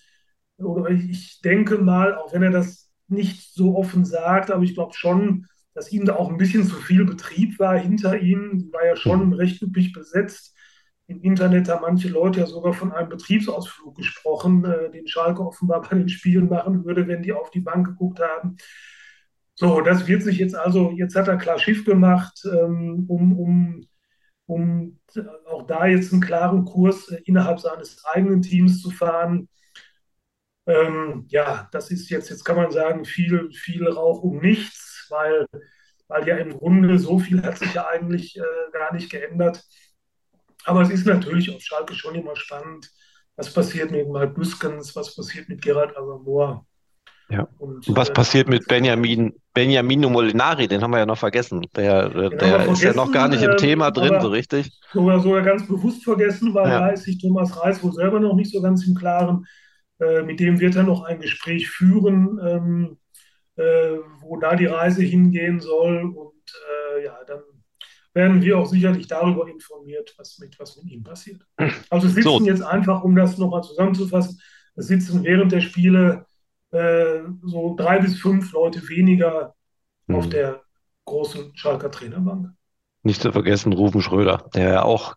oder 0.58 0.90
ich 0.90 1.42
denke 1.42 1.80
mal, 1.80 2.16
auch 2.16 2.34
wenn 2.34 2.44
er 2.44 2.52
das 2.52 2.92
nicht 3.10 3.54
so 3.54 3.76
offen 3.76 4.06
sagt, 4.06 4.52
aber 4.52 4.64
ich 4.64 4.74
glaube 4.74 4.94
schon, 4.94 5.48
dass 5.74 5.92
ihm 5.92 6.06
da 6.06 6.16
auch 6.16 6.30
ein 6.30 6.38
bisschen 6.38 6.64
zu 6.64 6.76
viel 6.76 7.04
Betrieb 7.04 7.60
war 7.60 7.78
hinter 7.78 8.20
ihm. 8.20 8.60
Die 8.60 8.72
war 8.72 8.86
ja 8.86 8.96
schon 8.96 9.28
mhm. 9.28 9.34
recht 9.34 9.62
üppig 9.62 9.92
besetzt. 9.92 10.56
Im 11.08 11.22
Internet 11.22 11.70
haben 11.70 11.82
manche 11.82 12.08
Leute 12.08 12.40
ja 12.42 12.46
sogar 12.46 12.74
von 12.74 12.92
einem 12.94 13.10
Betriebsausflug 13.10 13.96
gesprochen, 13.98 14.64
äh, 14.66 14.90
den 14.92 15.08
Schalke 15.08 15.42
offenbar 15.46 15.82
bei 15.82 15.98
den 15.98 16.10
Spielen 16.10 16.50
machen 16.50 16.86
würde, 16.86 17.08
wenn 17.08 17.22
die 17.22 17.34
auf 17.34 17.52
die 17.52 17.60
Bank 17.62 17.88
geguckt 17.88 18.20
haben. 18.20 18.58
So, 19.56 19.82
das 19.82 20.08
wird 20.08 20.24
sich 20.24 20.38
jetzt 20.40 20.56
also, 20.56 20.92
jetzt 20.92 21.16
hat 21.16 21.28
er 21.28 21.38
klar 21.38 21.60
Schiff 21.60 21.86
gemacht, 21.86 22.42
ähm, 22.52 23.06
um, 23.08 23.40
um, 23.40 23.88
um 24.48 25.00
auch 25.48 25.64
da 25.68 25.86
jetzt 25.86 26.12
einen 26.14 26.22
klaren 26.22 26.66
Kurs 26.66 27.10
äh, 27.10 27.22
innerhalb 27.26 27.60
seines 27.60 28.04
eigenen 28.06 28.42
Teams 28.42 28.82
zu 28.82 28.90
fahren. 28.92 29.50
Ähm, 30.66 31.26
ja, 31.30 31.68
das 31.72 31.92
ist 31.92 32.10
jetzt, 32.10 32.30
jetzt 32.30 32.44
kann 32.46 32.56
man 32.56 32.72
sagen, 32.72 33.06
viel, 33.06 33.52
viel 33.52 33.88
Rauch 33.88 34.22
um 34.24 34.40
nichts, 34.40 35.08
weil, 35.10 35.46
weil 36.08 36.28
ja 36.28 36.38
im 36.38 36.52
Grunde 36.58 36.98
so 37.00 37.20
viel 37.20 37.42
hat 37.44 37.58
sich 37.58 37.74
ja 37.74 37.88
eigentlich 37.88 38.38
äh, 38.38 38.42
gar 38.72 38.94
nicht 38.94 39.12
geändert. 39.12 39.64
Aber 40.66 40.82
es 40.82 40.90
ist 40.90 41.06
natürlich 41.06 41.54
auf 41.54 41.62
Schalke 41.62 41.94
schon 41.94 42.16
immer 42.16 42.36
spannend, 42.36 42.90
was 43.36 43.52
passiert 43.54 43.92
mit 43.92 44.08
Mark 44.10 44.36
Büskens, 44.36 44.96
was 44.96 45.16
passiert 45.16 45.50
mit 45.50 45.62
Gerald 45.62 45.96
Asamoah. 45.98 46.66
Ja. 47.30 47.48
Und, 47.58 47.86
was 47.96 48.10
äh, 48.10 48.14
passiert 48.14 48.50
mit 48.50 48.68
Benjamin, 48.68 49.34
Benjamino 49.54 50.10
Molinari? 50.10 50.68
Den 50.68 50.82
haben 50.82 50.92
wir 50.92 51.00
ja 51.00 51.06
noch 51.06 51.18
vergessen. 51.18 51.66
Der, 51.76 52.10
der 52.30 52.68
ist 52.68 52.84
ja 52.84 52.94
noch 52.94 53.12
gar 53.12 53.28
nicht 53.28 53.42
im 53.42 53.52
ähm, 53.52 53.58
Thema 53.58 53.92
drin, 53.92 54.20
so 54.22 54.28
richtig. 54.28 54.72
Sogar, 54.92 55.20
sogar 55.20 55.42
ganz 55.42 55.68
bewusst 55.68 56.04
vergessen, 56.04 56.54
weil 56.54 56.70
ja. 56.70 56.80
da 56.80 56.90
ist 56.90 57.04
sich 57.04 57.20
Thomas 57.20 57.60
Reis 57.60 57.84
wohl 57.84 57.94
selber 57.94 58.20
noch 58.20 58.36
nicht 58.36 58.52
so 58.52 58.62
ganz 58.62 58.86
im 58.86 58.94
Klaren. 58.94 59.46
Äh, 60.00 60.24
mit 60.24 60.40
dem 60.40 60.60
wird 60.60 60.76
er 60.76 60.84
noch 60.84 61.04
ein 61.04 61.20
Gespräch 61.20 61.70
führen, 61.70 62.40
ähm, 62.46 62.98
äh, 63.56 63.98
wo 64.22 64.38
da 64.38 64.56
die 64.56 64.66
Reise 64.66 65.02
hingehen 65.02 65.60
soll. 65.60 66.04
Und 66.04 66.54
äh, 66.98 67.06
ja, 67.06 67.18
dann 67.26 67.42
werden 68.14 68.42
wir 68.42 68.60
auch 68.60 68.66
sicherlich 68.66 69.08
darüber 69.08 69.48
informiert, 69.48 70.14
was 70.18 70.38
mit, 70.40 70.60
was 70.60 70.78
mit 70.78 70.92
ihm 70.92 71.04
passiert. 71.04 71.42
Also 71.90 72.08
sitzen 72.08 72.24
so. 72.24 72.46
jetzt 72.46 72.62
einfach, 72.62 73.04
um 73.04 73.16
das 73.16 73.38
nochmal 73.38 73.64
zusammenzufassen, 73.64 74.40
es 74.76 74.88
sitzen 74.88 75.24
während 75.24 75.52
der 75.52 75.62
Spiele 75.62 76.26
äh, 76.72 77.20
so 77.44 77.76
drei 77.76 78.00
bis 78.00 78.20
fünf 78.20 78.52
Leute 78.52 78.88
weniger 78.88 79.56
mhm. 80.08 80.16
auf 80.16 80.30
der 80.30 80.62
großen 81.06 81.56
Schalker 81.56 81.92
Trainerbank. 81.92 82.50
Nicht 83.04 83.22
zu 83.22 83.32
vergessen 83.32 83.74
Rufen 83.74 84.02
Schröder, 84.02 84.50
der 84.54 84.70
ja 84.70 84.84
auch 84.84 85.16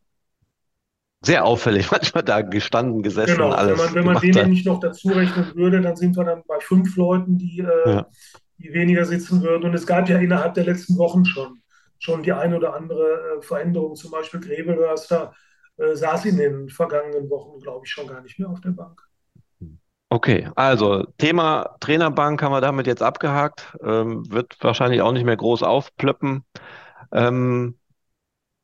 sehr 1.23 1.45
auffällig 1.45 1.91
manchmal 1.91 2.23
da 2.23 2.43
gestanden, 2.43 3.03
gesessen 3.03 3.37
genau, 3.37 3.50
alles. 3.50 3.79
Wenn 3.79 3.87
man, 3.87 3.95
wenn 3.95 4.05
man 4.15 4.21
den 4.21 4.35
nämlich 4.35 4.65
noch 4.65 4.81
dazu 4.81 5.09
rechnen 5.09 5.55
würde, 5.55 5.81
dann 5.81 5.97
sind 5.97 6.17
wir 6.17 6.25
dann 6.25 6.43
bei 6.47 6.61
fünf 6.61 6.97
Leuten, 6.97 7.38
die, 7.38 7.61
äh, 7.61 7.91
ja. 7.91 8.07
die 8.59 8.73
weniger 8.73 9.05
sitzen 9.05 9.43
würden. 9.43 9.65
Und 9.65 9.75
es 9.75 9.87
gab 9.87 10.09
ja 10.09 10.19
innerhalb 10.19 10.55
der 10.55 10.65
letzten 10.65 10.99
Wochen 10.99 11.25
schon 11.25 11.61
schon 11.99 12.23
die 12.23 12.33
eine 12.33 12.57
oder 12.57 12.75
andere 12.75 13.38
äh, 13.38 13.43
Veränderung. 13.43 13.95
Zum 13.97 14.11
Beispiel 14.11 14.41
Grebelhörster 14.41 15.35
äh, 15.79 15.95
saß 15.95 16.25
in 16.26 16.38
den 16.38 16.69
vergangenen 16.69 17.29
Wochen, 17.31 17.61
glaube 17.61 17.85
ich, 17.85 17.93
schon 17.93 18.07
gar 18.07 18.21
nicht 18.21 18.38
mehr 18.38 18.49
auf 18.49 18.61
der 18.61 18.71
Bank. 18.71 19.03
Okay, 20.09 20.49
also 20.55 21.05
Thema 21.19 21.76
Trainerbank 21.81 22.41
haben 22.41 22.53
wir 22.53 22.61
damit 22.61 22.87
jetzt 22.87 23.03
abgehakt, 23.03 23.76
ähm, 23.83 24.31
wird 24.31 24.57
wahrscheinlich 24.61 25.03
auch 25.03 25.12
nicht 25.12 25.25
mehr 25.25 25.37
groß 25.37 25.65
aufplöppen. 25.65 26.45
Ähm, 27.12 27.76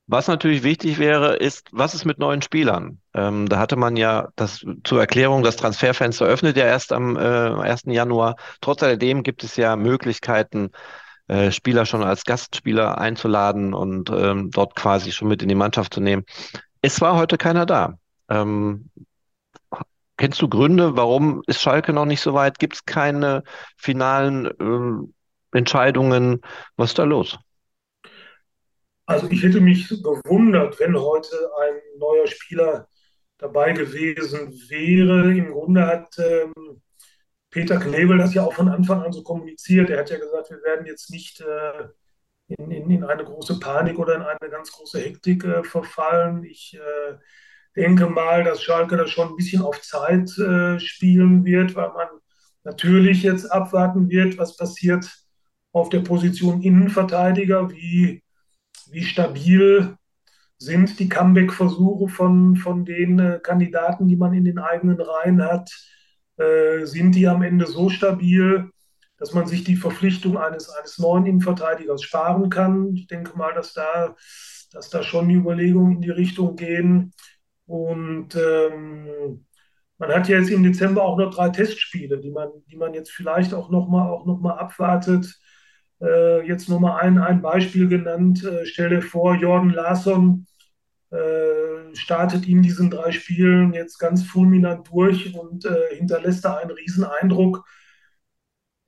was 0.06 0.28
natürlich 0.28 0.62
wichtig 0.62 0.98
wäre, 0.98 1.36
ist, 1.36 1.68
was 1.72 1.94
ist 1.94 2.04
mit 2.04 2.18
neuen 2.18 2.42
Spielern? 2.42 3.00
Ähm, 3.14 3.48
da 3.48 3.58
hatte 3.58 3.76
man 3.76 3.96
ja 3.96 4.28
das 4.36 4.64
zur 4.84 5.00
Erklärung, 5.00 5.42
das 5.42 5.56
Transferfenster 5.56 6.26
öffnet 6.26 6.56
ja 6.56 6.66
erst 6.66 6.92
am 6.92 7.16
äh, 7.16 7.20
1. 7.20 7.84
Januar. 7.86 8.36
Trotz 8.60 8.82
alledem 8.82 9.22
gibt 9.22 9.42
es 9.42 9.56
ja 9.56 9.74
Möglichkeiten, 9.76 10.70
äh, 11.32 11.50
Spieler 11.50 11.86
schon 11.86 12.02
als 12.02 12.24
Gastspieler 12.24 12.98
einzuladen 12.98 13.72
und 13.72 14.10
ähm, 14.10 14.50
dort 14.50 14.74
quasi 14.74 15.12
schon 15.12 15.28
mit 15.28 15.42
in 15.42 15.48
die 15.48 15.54
Mannschaft 15.54 15.94
zu 15.94 16.00
nehmen. 16.02 16.26
Es 16.82 17.00
war 17.00 17.16
heute 17.16 17.38
keiner 17.38 17.64
da. 17.64 17.94
Ähm, 18.28 18.90
kennst 20.18 20.42
du 20.42 20.48
Gründe, 20.48 20.94
warum 20.94 21.42
ist 21.46 21.62
Schalke 21.62 21.94
noch 21.94 22.04
nicht 22.04 22.20
so 22.20 22.34
weit? 22.34 22.58
Gibt 22.58 22.74
es 22.74 22.84
keine 22.84 23.44
finalen 23.78 25.10
äh, 25.54 25.56
Entscheidungen? 25.56 26.42
Was 26.76 26.90
ist 26.90 26.98
da 26.98 27.04
los? 27.04 27.38
Also 29.06 29.26
ich 29.30 29.42
hätte 29.42 29.62
mich 29.62 29.88
gewundert, 29.88 30.78
wenn 30.80 30.94
heute 30.94 31.34
ein 31.62 31.98
neuer 31.98 32.26
Spieler 32.26 32.88
dabei 33.38 33.72
gewesen 33.72 34.52
wäre. 34.68 35.34
Im 35.34 35.50
Grunde 35.50 35.86
hat 35.86 36.14
ähm, 36.18 36.82
Peter 37.52 37.78
Knebel 37.78 38.16
das 38.18 38.34
ja 38.34 38.42
auch 38.42 38.54
von 38.54 38.68
Anfang 38.68 39.02
an 39.02 39.12
so 39.12 39.22
kommuniziert. 39.22 39.90
Er 39.90 40.00
hat 40.00 40.10
ja 40.10 40.18
gesagt, 40.18 40.50
wir 40.50 40.62
werden 40.62 40.86
jetzt 40.86 41.10
nicht 41.10 41.40
äh, 41.42 41.84
in, 42.48 42.70
in, 42.70 42.90
in, 42.90 43.04
eine 43.04 43.24
große 43.24 43.60
Panik 43.60 43.98
oder 43.98 44.16
in 44.16 44.22
eine 44.22 44.50
ganz 44.50 44.72
große 44.72 44.98
Hektik 44.98 45.44
äh, 45.44 45.62
verfallen. 45.62 46.44
Ich 46.44 46.74
äh, 46.74 47.18
denke 47.76 48.06
mal, 48.06 48.42
dass 48.42 48.62
Schalke 48.62 48.96
da 48.96 49.06
schon 49.06 49.28
ein 49.28 49.36
bisschen 49.36 49.60
auf 49.60 49.82
Zeit 49.82 50.36
äh, 50.38 50.80
spielen 50.80 51.44
wird, 51.44 51.76
weil 51.76 51.90
man 51.90 52.08
natürlich 52.64 53.22
jetzt 53.22 53.44
abwarten 53.52 54.08
wird, 54.08 54.38
was 54.38 54.56
passiert 54.56 55.06
auf 55.72 55.90
der 55.90 56.00
Position 56.00 56.62
Innenverteidiger, 56.62 57.70
wie, 57.70 58.22
wie 58.90 59.04
stabil 59.04 59.94
sind 60.56 60.98
die 60.98 61.08
Comeback-Versuche 61.08 62.08
von, 62.08 62.56
von 62.56 62.86
den 62.86 63.18
äh, 63.18 63.40
Kandidaten, 63.42 64.08
die 64.08 64.16
man 64.16 64.32
in 64.32 64.44
den 64.44 64.58
eigenen 64.58 65.00
Reihen 65.02 65.42
hat 65.42 65.70
äh, 66.42 66.86
sind 66.86 67.14
die 67.14 67.28
am 67.28 67.42
Ende 67.42 67.66
so 67.66 67.88
stabil, 67.88 68.70
dass 69.18 69.34
man 69.34 69.46
sich 69.46 69.64
die 69.64 69.76
Verpflichtung 69.76 70.36
eines, 70.36 70.68
eines 70.68 70.98
neuen 70.98 71.26
Innenverteidigers 71.26 72.02
sparen 72.02 72.50
kann. 72.50 72.94
Ich 72.94 73.06
denke 73.06 73.36
mal, 73.38 73.54
dass 73.54 73.72
da, 73.72 74.16
dass 74.72 74.90
da 74.90 75.02
schon 75.02 75.28
die 75.28 75.36
Überlegungen 75.36 75.92
in 75.92 76.00
die 76.00 76.10
Richtung 76.10 76.56
gehen. 76.56 77.12
Und 77.66 78.34
ähm, 78.34 79.46
man 79.98 80.10
hat 80.10 80.28
ja 80.28 80.38
jetzt 80.38 80.50
im 80.50 80.64
Dezember 80.64 81.04
auch 81.04 81.16
noch 81.16 81.32
drei 81.32 81.50
Testspiele, 81.50 82.18
die 82.18 82.30
man, 82.30 82.48
die 82.66 82.76
man 82.76 82.94
jetzt 82.94 83.12
vielleicht 83.12 83.54
auch 83.54 83.70
nochmal 83.70 84.08
noch 84.26 84.44
abwartet. 84.56 85.38
Äh, 86.00 86.46
jetzt 86.48 86.68
nochmal 86.68 87.00
ein, 87.02 87.18
ein 87.18 87.40
Beispiel 87.40 87.88
genannt. 87.88 88.44
Äh, 88.44 88.66
stell 88.66 88.90
dir 88.90 89.02
vor, 89.02 89.36
Jordan 89.36 89.70
Larsson 89.70 90.46
äh, 91.12 91.94
startet 91.94 92.48
in 92.48 92.62
diesen 92.62 92.90
drei 92.90 93.12
Spielen 93.12 93.74
jetzt 93.74 93.98
ganz 93.98 94.24
fulminant 94.24 94.88
durch 94.90 95.36
und 95.36 95.66
äh, 95.66 95.96
hinterlässt 95.96 96.42
da 96.44 96.56
einen 96.56 96.70
riesen 96.70 97.04
Eindruck, 97.04 97.66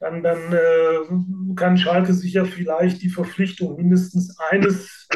dann, 0.01 0.23
dann 0.23 0.53
äh, 0.53 1.55
kann 1.55 1.77
Schalke 1.77 2.15
sich 2.15 2.33
ja 2.33 2.47
vielleicht 2.47 3.03
die 3.03 3.11
Verpflichtung 3.11 3.77
mindestens 3.77 4.39
eines 4.39 5.07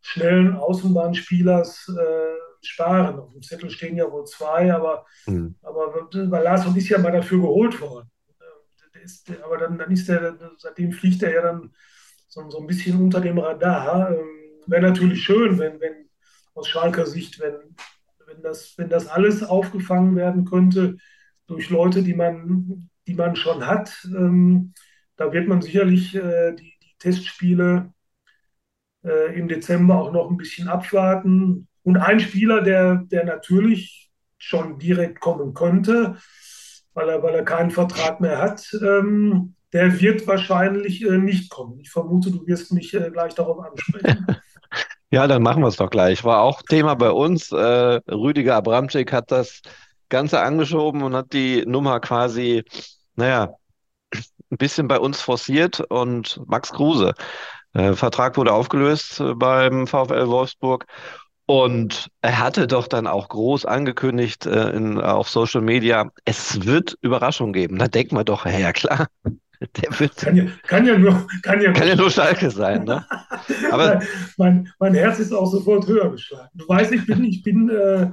schnellen 0.00 0.54
Außenbahnspielers 0.54 1.88
äh, 1.98 2.64
sparen. 2.64 3.18
Auf 3.18 3.32
dem 3.32 3.42
Zettel 3.42 3.70
stehen 3.70 3.96
ja 3.96 4.10
wohl 4.10 4.24
zwei, 4.24 4.72
aber, 4.72 5.06
mhm. 5.26 5.56
aber 5.62 6.08
bei 6.28 6.42
Larsson 6.42 6.76
ist 6.76 6.88
ja 6.88 6.98
mal 6.98 7.12
dafür 7.12 7.40
geholt 7.40 7.80
worden. 7.80 8.08
Ist, 9.02 9.32
aber 9.42 9.56
dann, 9.58 9.78
dann 9.78 9.90
ist 9.90 10.08
der, 10.08 10.36
seitdem 10.58 10.92
fliegt 10.92 11.22
er 11.22 11.32
ja 11.32 11.42
dann 11.42 11.72
so, 12.28 12.48
so 12.50 12.60
ein 12.60 12.66
bisschen 12.66 13.00
unter 13.00 13.20
dem 13.20 13.38
Radar. 13.38 14.10
Ähm, 14.10 14.26
Wäre 14.66 14.82
natürlich 14.82 15.22
schön, 15.22 15.58
wenn, 15.58 15.80
wenn 15.80 16.09
aus 16.54 16.68
Schalker 16.68 17.06
Sicht, 17.06 17.40
wenn, 17.40 17.54
wenn, 18.26 18.42
das, 18.42 18.76
wenn 18.76 18.88
das 18.88 19.06
alles 19.06 19.42
aufgefangen 19.42 20.16
werden 20.16 20.44
könnte 20.44 20.96
durch 21.46 21.70
Leute, 21.70 22.02
die 22.02 22.14
man, 22.14 22.90
die 23.06 23.14
man 23.14 23.36
schon 23.36 23.66
hat. 23.66 24.06
Ähm, 24.06 24.72
da 25.16 25.32
wird 25.32 25.48
man 25.48 25.62
sicherlich 25.62 26.14
äh, 26.14 26.52
die, 26.52 26.74
die, 26.82 26.94
Testspiele 26.98 27.92
äh, 29.04 29.38
im 29.38 29.48
Dezember 29.48 29.98
auch 29.98 30.12
noch 30.12 30.30
ein 30.30 30.36
bisschen 30.36 30.68
abwarten. 30.68 31.66
Und 31.82 31.96
ein 31.96 32.20
Spieler, 32.20 32.60
der, 32.60 32.96
der 33.10 33.24
natürlich 33.24 34.10
schon 34.38 34.78
direkt 34.78 35.20
kommen 35.20 35.54
könnte, 35.54 36.18
weil 36.92 37.08
er, 37.08 37.22
weil 37.22 37.34
er 37.34 37.44
keinen 37.44 37.70
Vertrag 37.70 38.20
mehr 38.20 38.38
hat, 38.38 38.70
ähm, 38.82 39.54
der 39.72 40.00
wird 40.00 40.26
wahrscheinlich 40.26 41.02
äh, 41.04 41.18
nicht 41.18 41.50
kommen. 41.50 41.80
Ich 41.80 41.90
vermute, 41.90 42.30
du 42.30 42.46
wirst 42.46 42.72
mich 42.72 42.92
äh, 42.94 43.10
gleich 43.10 43.34
darauf 43.34 43.60
ansprechen. 43.60 44.26
Ja, 45.10 45.26
dann 45.26 45.42
machen 45.42 45.62
wir 45.62 45.68
es 45.68 45.76
doch 45.76 45.90
gleich. 45.90 46.24
War 46.24 46.40
auch 46.42 46.62
Thema 46.62 46.94
bei 46.94 47.10
uns. 47.10 47.50
Äh, 47.50 48.00
Rüdiger 48.08 48.56
Abramczyk 48.56 49.12
hat 49.12 49.30
das 49.30 49.60
Ganze 50.08 50.40
angeschoben 50.40 51.02
und 51.02 51.14
hat 51.14 51.32
die 51.32 51.64
Nummer 51.66 52.00
quasi, 52.00 52.64
naja, 53.16 53.54
ein 54.14 54.56
bisschen 54.56 54.88
bei 54.88 54.98
uns 54.98 55.20
forciert 55.20 55.80
und 55.80 56.40
Max 56.46 56.72
Kruse. 56.72 57.14
Äh, 57.72 57.94
Vertrag 57.94 58.36
wurde 58.36 58.52
aufgelöst 58.52 59.20
äh, 59.20 59.34
beim 59.34 59.86
VfL 59.86 60.28
Wolfsburg 60.28 60.86
und 61.46 62.10
er 62.22 62.38
hatte 62.38 62.68
doch 62.68 62.86
dann 62.86 63.08
auch 63.08 63.28
groß 63.28 63.64
angekündigt 63.66 64.46
äh, 64.46 64.70
in, 64.70 65.00
auf 65.00 65.28
Social 65.28 65.62
Media, 65.62 66.08
es 66.24 66.64
wird 66.64 66.96
Überraschungen 67.00 67.52
geben. 67.52 67.78
Da 67.78 67.88
denkt 67.88 68.12
man 68.12 68.24
doch, 68.24 68.46
ja 68.46 68.72
klar, 68.72 69.08
der 69.24 69.98
wird. 69.98 70.16
Kann 70.16 70.36
ja, 70.36 70.44
kann 70.68 70.86
ja 70.86 70.96
nur, 70.96 71.26
kann 71.42 71.60
ja, 71.60 71.72
kann 71.72 71.88
ja 71.88 71.96
nur 71.96 72.10
Schalke 72.10 72.50
sein, 72.50 72.84
ne? 72.84 73.04
Aber 73.70 74.00
mein, 74.36 74.68
mein 74.78 74.94
Herz 74.94 75.18
ist 75.18 75.32
auch 75.32 75.50
sofort 75.50 75.86
höher 75.86 76.10
geschlagen. 76.10 76.50
Du 76.54 76.68
weißt, 76.68 76.92
ich 76.92 77.06
bin, 77.06 77.24
ich 77.24 77.42
bin, 77.42 77.68
äh, 77.68 78.12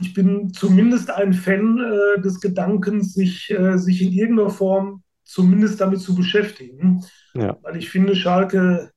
ich 0.00 0.14
bin 0.14 0.52
zumindest 0.52 1.10
ein 1.10 1.32
Fan 1.32 1.78
äh, 1.78 2.20
des 2.20 2.40
Gedankens, 2.40 3.14
sich, 3.14 3.50
äh, 3.50 3.78
sich 3.78 4.02
in 4.02 4.12
irgendeiner 4.12 4.50
Form 4.50 5.02
zumindest 5.24 5.80
damit 5.80 6.00
zu 6.00 6.14
beschäftigen. 6.14 7.04
Ja. 7.34 7.56
Weil 7.62 7.76
ich 7.76 7.90
finde, 7.90 8.14
Schalke 8.14 8.90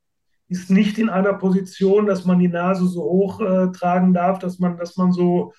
ist 0.48 0.70
nicht 0.70 0.98
in 0.98 1.10
einer 1.10 1.34
Position, 1.34 2.08
dass 2.08 2.26
man 2.26 2.40
die 2.40 2.48
Nase 2.48 2.88
so 2.88 3.04
hoch 3.04 3.40
äh, 3.40 3.72
tragen 3.72 4.14
darf, 4.14 4.40
dass 4.40 4.60
man, 4.60 4.78
dass 4.78 4.98
man 4.98 5.12
so 5.12 5.54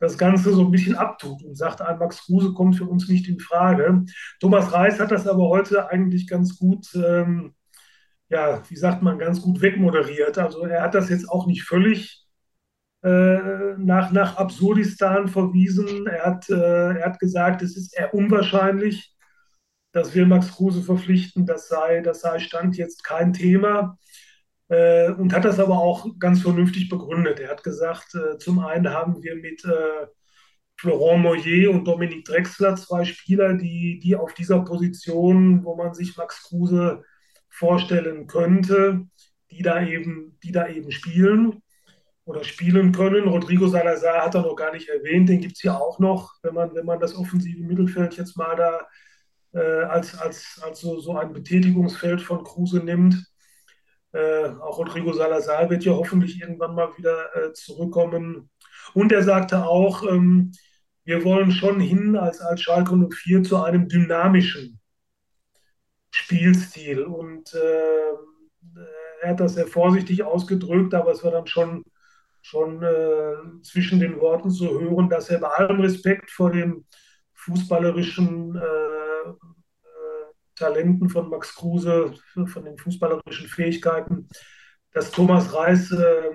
das 0.00 0.18
Ganze 0.18 0.52
so 0.52 0.62
ein 0.62 0.72
bisschen 0.72 0.96
abtut 0.96 1.44
und 1.44 1.56
sagt, 1.56 1.80
ein 1.80 1.98
Max 1.98 2.26
Kruse 2.26 2.52
kommt 2.52 2.76
für 2.76 2.86
uns 2.86 3.08
nicht 3.08 3.28
in 3.28 3.38
Frage. 3.38 4.04
Thomas 4.40 4.72
Reis 4.72 4.98
hat 4.98 5.12
das 5.12 5.28
aber 5.28 5.48
heute 5.48 5.88
eigentlich 5.90 6.26
ganz 6.26 6.58
gut, 6.58 6.88
ähm, 6.94 7.54
ja, 8.32 8.62
wie 8.68 8.76
sagt 8.76 9.02
man, 9.02 9.18
ganz 9.18 9.42
gut 9.42 9.60
wegmoderiert. 9.60 10.38
Also 10.38 10.64
er 10.64 10.82
hat 10.82 10.94
das 10.94 11.10
jetzt 11.10 11.28
auch 11.28 11.46
nicht 11.46 11.64
völlig 11.64 12.24
äh, 13.02 13.74
nach, 13.76 14.10
nach 14.12 14.36
Absurdistan 14.38 15.28
verwiesen. 15.28 16.06
Er 16.06 16.24
hat, 16.26 16.48
äh, 16.48 16.54
er 16.98 17.04
hat 17.04 17.18
gesagt, 17.20 17.62
es 17.62 17.76
ist 17.76 17.96
eher 17.96 18.14
unwahrscheinlich, 18.14 19.14
dass 19.92 20.14
wir 20.14 20.24
Max 20.26 20.52
Kruse 20.52 20.82
verpflichten. 20.82 21.44
Das 21.44 21.68
sei, 21.68 22.00
das 22.00 22.22
sei 22.22 22.38
Stand 22.38 22.76
jetzt 22.78 23.04
kein 23.04 23.34
Thema. 23.34 23.98
Äh, 24.68 25.10
und 25.12 25.34
hat 25.34 25.44
das 25.44 25.60
aber 25.60 25.76
auch 25.78 26.06
ganz 26.18 26.40
vernünftig 26.40 26.88
begründet. 26.88 27.38
Er 27.38 27.50
hat 27.50 27.62
gesagt, 27.62 28.14
äh, 28.14 28.38
zum 28.38 28.60
einen 28.60 28.88
haben 28.90 29.22
wir 29.22 29.36
mit 29.36 29.62
äh, 29.66 30.06
Florent 30.76 31.22
Moyer 31.22 31.70
und 31.70 31.84
Dominique 31.84 32.24
Drexler 32.24 32.76
zwei 32.76 33.04
Spieler, 33.04 33.54
die, 33.54 34.00
die 34.02 34.16
auf 34.16 34.32
dieser 34.32 34.60
Position, 34.60 35.64
wo 35.64 35.76
man 35.76 35.92
sich 35.92 36.16
Max 36.16 36.44
Kruse 36.44 37.04
vorstellen 37.52 38.26
könnte, 38.26 39.06
die 39.50 39.62
da 39.62 39.84
eben, 39.84 40.38
die 40.42 40.52
da 40.52 40.68
eben 40.68 40.90
spielen 40.90 41.62
oder 42.24 42.44
spielen 42.44 42.92
können. 42.92 43.28
Rodrigo 43.28 43.66
Salazar 43.68 44.24
hat 44.24 44.34
er 44.34 44.42
noch 44.42 44.56
gar 44.56 44.72
nicht 44.72 44.88
erwähnt, 44.88 45.28
den 45.28 45.40
gibt 45.40 45.56
es 45.56 45.62
ja 45.62 45.76
auch 45.76 45.98
noch, 45.98 46.34
wenn 46.42 46.54
man, 46.54 46.74
wenn 46.74 46.86
man 46.86 47.00
das 47.00 47.14
offensive 47.14 47.62
Mittelfeld 47.62 48.16
jetzt 48.16 48.36
mal 48.36 48.56
da 48.56 48.86
äh, 49.52 49.84
als, 49.84 50.18
als, 50.18 50.60
als 50.64 50.80
so, 50.80 51.00
so 51.00 51.16
ein 51.16 51.32
Betätigungsfeld 51.32 52.22
von 52.22 52.42
Kruse 52.42 52.78
nimmt. 52.78 53.26
Äh, 54.12 54.46
auch 54.46 54.78
Rodrigo 54.78 55.12
Salazar 55.12 55.68
wird 55.70 55.84
ja 55.84 55.92
hoffentlich 55.92 56.40
irgendwann 56.40 56.74
mal 56.74 56.90
wieder 56.96 57.34
äh, 57.36 57.52
zurückkommen. 57.52 58.50
Und 58.94 59.12
er 59.12 59.22
sagte 59.22 59.64
auch, 59.64 60.02
ähm, 60.10 60.52
wir 61.04 61.24
wollen 61.24 61.50
schon 61.50 61.80
hin 61.80 62.16
als, 62.16 62.40
als 62.40 62.62
Schalke 62.62 62.96
04 62.96 63.42
zu 63.42 63.62
einem 63.62 63.88
dynamischen 63.88 64.78
Spielstil. 66.32 67.02
Und 67.02 67.52
äh, 67.54 68.80
er 69.22 69.30
hat 69.30 69.40
das 69.40 69.54
sehr 69.54 69.66
vorsichtig 69.66 70.22
ausgedrückt, 70.22 70.94
aber 70.94 71.12
es 71.12 71.22
war 71.22 71.30
dann 71.30 71.46
schon, 71.46 71.84
schon 72.40 72.82
äh, 72.82 73.34
zwischen 73.62 74.00
den 74.00 74.18
Worten 74.20 74.50
zu 74.50 74.80
hören, 74.80 75.08
dass 75.08 75.28
er 75.28 75.38
bei 75.38 75.48
allem 75.48 75.80
Respekt 75.80 76.30
vor 76.30 76.50
dem 76.50 76.86
fußballerischen 77.34 78.56
äh, 78.56 79.32
Talenten 80.54 81.08
von 81.08 81.28
Max 81.28 81.54
Kruse, 81.54 82.14
von 82.46 82.64
den 82.64 82.78
fußballerischen 82.78 83.48
Fähigkeiten, 83.48 84.28
dass 84.92 85.10
Thomas 85.10 85.52
Reis 85.54 85.90
äh, 85.90 86.30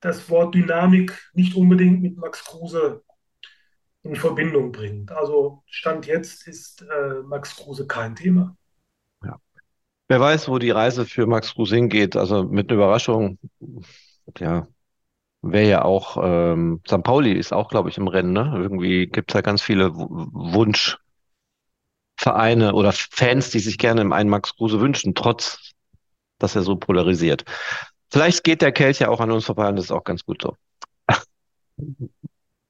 das 0.00 0.28
Wort 0.28 0.54
Dynamik 0.54 1.30
nicht 1.34 1.56
unbedingt 1.56 2.02
mit 2.02 2.16
Max 2.16 2.44
Kruse 2.44 3.02
in 4.02 4.16
Verbindung 4.16 4.72
bringt. 4.72 5.10
Also 5.12 5.62
Stand 5.66 6.06
jetzt 6.06 6.46
ist 6.46 6.82
äh, 6.82 7.22
Max 7.22 7.56
Kruse 7.56 7.86
kein 7.86 8.14
Thema. 8.14 8.56
Wer 10.08 10.20
weiß, 10.20 10.48
wo 10.48 10.58
die 10.58 10.70
Reise 10.70 11.04
für 11.04 11.26
Max 11.26 11.54
Kruse 11.54 11.76
hingeht. 11.76 12.16
Also 12.16 12.44
mit 12.44 12.70
einer 12.70 12.76
Überraschung, 12.76 13.38
ja, 14.38 14.68
wäre 15.42 15.68
ja 15.68 15.82
auch, 15.82 16.16
ähm, 16.22 16.80
St. 16.86 17.02
Pauli 17.02 17.32
ist 17.32 17.52
auch, 17.52 17.68
glaube 17.68 17.88
ich, 17.88 17.98
im 17.98 18.08
Rennen. 18.08 18.32
Ne? 18.32 18.52
Irgendwie 18.54 19.06
gibt 19.06 19.30
es 19.30 19.34
ja 19.34 19.40
ganz 19.40 19.62
viele 19.62 19.94
Wunsch. 19.94 20.98
Vereine 22.18 22.72
oder 22.72 22.92
Fans, 22.92 23.50
die 23.50 23.58
sich 23.58 23.78
gerne 23.78 24.00
einen 24.14 24.30
Max 24.30 24.56
Kruse 24.56 24.80
wünschen, 24.80 25.14
trotz, 25.14 25.72
dass 26.38 26.56
er 26.56 26.62
so 26.62 26.76
polarisiert. 26.76 27.44
Vielleicht 28.10 28.42
geht 28.42 28.62
der 28.62 28.72
Kelch 28.72 29.00
ja 29.00 29.08
auch 29.08 29.20
an 29.20 29.30
uns 29.30 29.44
vorbei 29.44 29.68
und 29.68 29.76
das 29.76 29.86
ist 29.86 29.90
auch 29.90 30.04
ganz 30.04 30.24
gut 30.24 30.42
so. 30.42 30.56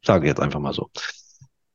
Sage 0.05 0.27
jetzt 0.27 0.41
einfach 0.41 0.61
mal 0.61 0.73
so. 0.73 0.91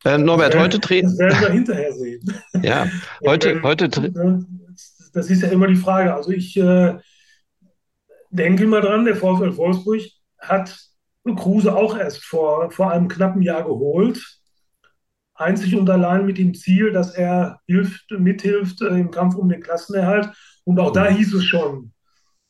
Äh, 0.04 0.18
Norbert, 0.18 0.56
heute 0.56 0.80
treten. 0.80 1.08
Das 1.10 1.20
werden 1.20 1.42
wir 1.42 1.50
hinterher 1.52 1.94
sehen. 1.94 2.44
Ja, 2.62 2.88
heute, 3.26 3.62
heute. 3.62 4.44
Das 5.14 5.30
ist 5.30 5.42
ja 5.42 5.50
immer 5.50 5.68
die 5.68 5.76
Frage. 5.76 6.14
Also 6.14 6.32
ich 6.32 6.58
äh, 6.58 6.98
denke 8.30 8.66
mal 8.68 8.82
dran, 8.82 9.06
der 9.06 9.16
VfL 9.16 9.58
Wolfsburg 9.58 10.02
hat 10.40 10.78
Kruse 11.36 11.76
auch 11.76 11.98
erst 11.98 12.24
vor, 12.24 12.72
vor 12.72 12.92
einem 12.92 13.08
knappen 13.08 13.42
Jahr 13.42 13.64
geholt 13.64 14.42
einzig 15.42 15.76
und 15.76 15.90
allein 15.90 16.26
mit 16.26 16.38
dem 16.38 16.54
Ziel, 16.54 16.92
dass 16.92 17.16
er 17.16 17.60
hilft, 17.68 18.12
mithilft 18.12 18.82
äh, 18.82 18.88
im 18.88 19.12
Kampf 19.12 19.36
um 19.36 19.50
den 19.50 19.62
Klassenerhalt. 19.62 20.30
Und 20.64 20.80
auch 20.80 20.92
da 20.92 21.08
hieß 21.08 21.34
es 21.34 21.46
schon, 21.46 21.92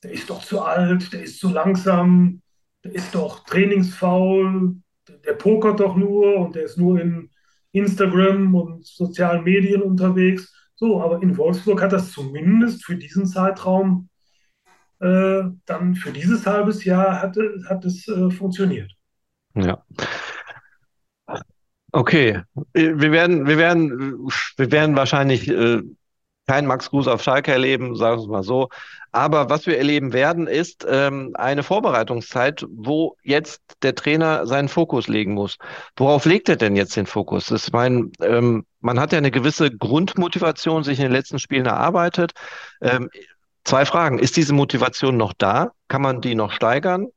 der 0.03 0.11
ist 0.11 0.29
doch 0.29 0.43
zu 0.43 0.61
alt, 0.61 1.11
der 1.13 1.23
ist 1.23 1.39
zu 1.39 1.49
langsam, 1.49 2.41
der 2.83 2.93
ist 2.93 3.15
doch 3.15 3.45
trainingsfaul, 3.45 4.75
der 5.25 5.33
pokert 5.33 5.79
doch 5.79 5.95
nur 5.95 6.37
und 6.37 6.55
der 6.55 6.63
ist 6.63 6.77
nur 6.77 6.99
in 6.99 7.29
Instagram 7.71 8.53
und 8.53 8.85
sozialen 8.85 9.43
Medien 9.43 9.81
unterwegs. 9.81 10.53
So, 10.81 10.99
aber 10.99 11.21
in 11.21 11.37
Wolfsburg 11.37 11.79
hat 11.79 11.91
das 11.91 12.11
zumindest 12.11 12.83
für 12.83 12.95
diesen 12.95 13.27
Zeitraum 13.27 14.09
äh, 14.99 15.43
dann 15.67 15.93
für 15.93 16.11
dieses 16.11 16.47
halbes 16.47 16.83
Jahr 16.83 17.21
hat, 17.21 17.37
hat 17.69 17.85
es 17.85 18.07
äh, 18.07 18.31
funktioniert. 18.31 18.91
Ja. 19.53 19.85
Okay, 21.91 22.41
wir 22.73 23.11
werden, 23.11 23.45
wir 23.45 23.59
werden, 23.59 24.27
wir 24.57 24.71
werden 24.71 24.95
wahrscheinlich 24.95 25.47
äh, 25.49 25.83
keinen 26.47 26.65
Max 26.65 26.89
Kruse 26.89 27.13
auf 27.13 27.21
Schalke 27.21 27.51
erleben, 27.51 27.95
sagen 27.95 28.17
wir 28.17 28.23
es 28.23 28.27
mal 28.27 28.43
so. 28.43 28.69
Aber 29.11 29.51
was 29.51 29.67
wir 29.67 29.77
erleben 29.77 30.13
werden, 30.13 30.47
ist 30.47 30.87
ähm, 30.89 31.35
eine 31.35 31.61
Vorbereitungszeit, 31.61 32.65
wo 32.71 33.17
jetzt 33.21 33.61
der 33.83 33.93
Trainer 33.93 34.47
seinen 34.47 34.67
Fokus 34.67 35.07
legen 35.07 35.35
muss. 35.35 35.57
Worauf 35.95 36.25
legt 36.25 36.49
er 36.49 36.55
denn 36.55 36.75
jetzt 36.75 36.95
den 36.95 37.05
Fokus? 37.05 37.47
Das 37.47 37.65
ist 37.65 37.73
mein, 37.73 38.11
ähm, 38.21 38.65
man 38.81 38.99
hat 38.99 39.11
ja 39.11 39.17
eine 39.17 39.31
gewisse 39.31 39.71
Grundmotivation 39.71 40.83
sich 40.83 40.99
in 40.99 41.05
den 41.05 41.11
letzten 41.11 41.39
Spielen 41.39 41.65
erarbeitet. 41.65 42.33
Ähm, 42.81 43.09
zwei 43.63 43.85
Fragen. 43.85 44.19
Ist 44.19 44.37
diese 44.37 44.53
Motivation 44.53 45.17
noch 45.17 45.33
da? 45.33 45.71
Kann 45.87 46.01
man 46.01 46.21
die 46.21 46.35
noch 46.35 46.51
steigern? 46.51 47.07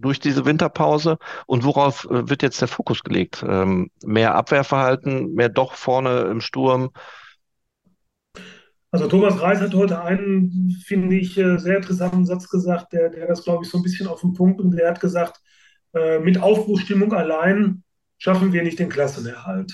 durch 0.00 0.20
diese 0.20 0.44
Winterpause? 0.44 1.18
Und 1.46 1.64
worauf 1.64 2.04
äh, 2.04 2.28
wird 2.28 2.42
jetzt 2.42 2.60
der 2.60 2.68
Fokus 2.68 3.02
gelegt? 3.02 3.44
Ähm, 3.46 3.90
mehr 4.04 4.34
Abwehrverhalten, 4.34 5.34
mehr 5.34 5.48
doch 5.48 5.74
vorne 5.74 6.20
im 6.30 6.40
Sturm? 6.40 6.90
Also 8.90 9.06
Thomas 9.06 9.40
Reis 9.40 9.60
hat 9.60 9.74
heute 9.74 10.00
einen, 10.00 10.80
finde 10.86 11.16
ich, 11.16 11.36
äh, 11.36 11.58
sehr 11.58 11.76
interessanten 11.76 12.24
Satz 12.24 12.48
gesagt, 12.48 12.92
der, 12.92 13.10
der 13.10 13.26
das, 13.26 13.44
glaube 13.44 13.64
ich, 13.64 13.70
so 13.70 13.78
ein 13.78 13.82
bisschen 13.82 14.06
auf 14.06 14.22
den 14.22 14.32
Punkt 14.32 14.60
und 14.60 14.70
der 14.70 14.88
hat 14.88 15.00
gesagt, 15.00 15.40
äh, 15.92 16.18
mit 16.20 16.40
Aufbruchstimmung 16.40 17.12
allein 17.12 17.82
schaffen 18.16 18.52
wir 18.52 18.62
nicht 18.62 18.78
den 18.78 18.88
Klassenerhalt. 18.88 19.72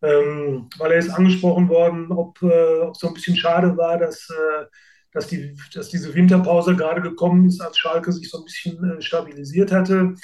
Ähm, 0.00 0.68
weil 0.78 0.92
er 0.92 0.98
ist 0.98 1.10
angesprochen 1.10 1.68
worden, 1.68 2.12
ob, 2.12 2.40
äh, 2.42 2.80
ob 2.80 2.96
so 2.96 3.08
ein 3.08 3.14
bisschen 3.14 3.36
schade 3.36 3.76
war, 3.76 3.98
dass 3.98 4.28
äh, 4.30 4.66
dass, 5.12 5.26
die, 5.26 5.56
dass 5.74 5.88
diese 5.88 6.14
Winterpause 6.14 6.76
gerade 6.76 7.00
gekommen 7.00 7.46
ist, 7.46 7.60
als 7.60 7.78
Schalke 7.78 8.12
sich 8.12 8.30
so 8.30 8.38
ein 8.38 8.44
bisschen 8.44 8.84
äh, 8.84 9.02
stabilisiert 9.02 9.72
hatte. 9.72 10.14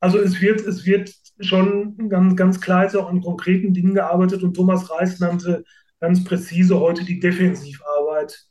Also 0.00 0.18
es 0.18 0.40
wird, 0.40 0.60
es 0.60 0.84
wird 0.84 1.12
schon 1.40 2.08
ganz, 2.08 2.36
ganz 2.36 2.60
klar 2.60 2.86
auch 2.96 3.08
an 3.08 3.22
konkreten 3.22 3.72
Dingen 3.72 3.94
gearbeitet 3.94 4.42
und 4.42 4.54
Thomas 4.54 4.90
Reis 4.90 5.18
nannte 5.20 5.64
ganz 6.00 6.22
präzise 6.22 6.78
heute 6.78 7.04
die 7.04 7.18
Defensivarbeit 7.18 8.44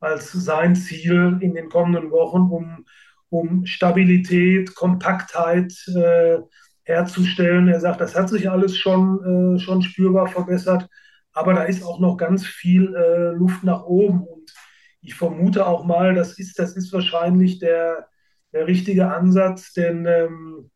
als 0.00 0.32
sein 0.32 0.76
Ziel 0.76 1.38
in 1.40 1.54
den 1.54 1.68
kommenden 1.68 2.10
Wochen, 2.10 2.50
um, 2.50 2.84
um 3.28 3.66
Stabilität, 3.66 4.74
Kompaktheit 4.74 5.72
äh, 5.94 6.38
herzustellen. 6.84 7.68
Er 7.68 7.80
sagt, 7.80 8.00
das 8.00 8.14
hat 8.14 8.28
sich 8.28 8.50
alles 8.50 8.76
schon, 8.76 9.56
äh, 9.56 9.58
schon 9.58 9.82
spürbar 9.82 10.28
verbessert, 10.28 10.88
aber 11.32 11.54
da 11.54 11.64
ist 11.64 11.84
auch 11.84 12.00
noch 12.00 12.16
ganz 12.16 12.46
viel 12.46 12.94
äh, 12.94 13.30
Luft 13.32 13.64
nach 13.64 13.84
oben. 13.84 14.22
Und 14.22 14.52
ich 15.00 15.14
vermute 15.14 15.66
auch 15.66 15.84
mal, 15.84 16.14
das 16.14 16.38
ist, 16.38 16.58
das 16.58 16.76
ist 16.76 16.92
wahrscheinlich 16.92 17.58
der, 17.58 18.08
der 18.52 18.66
richtige 18.66 19.12
Ansatz, 19.12 19.72
denn 19.72 20.06
ähm, 20.06 20.70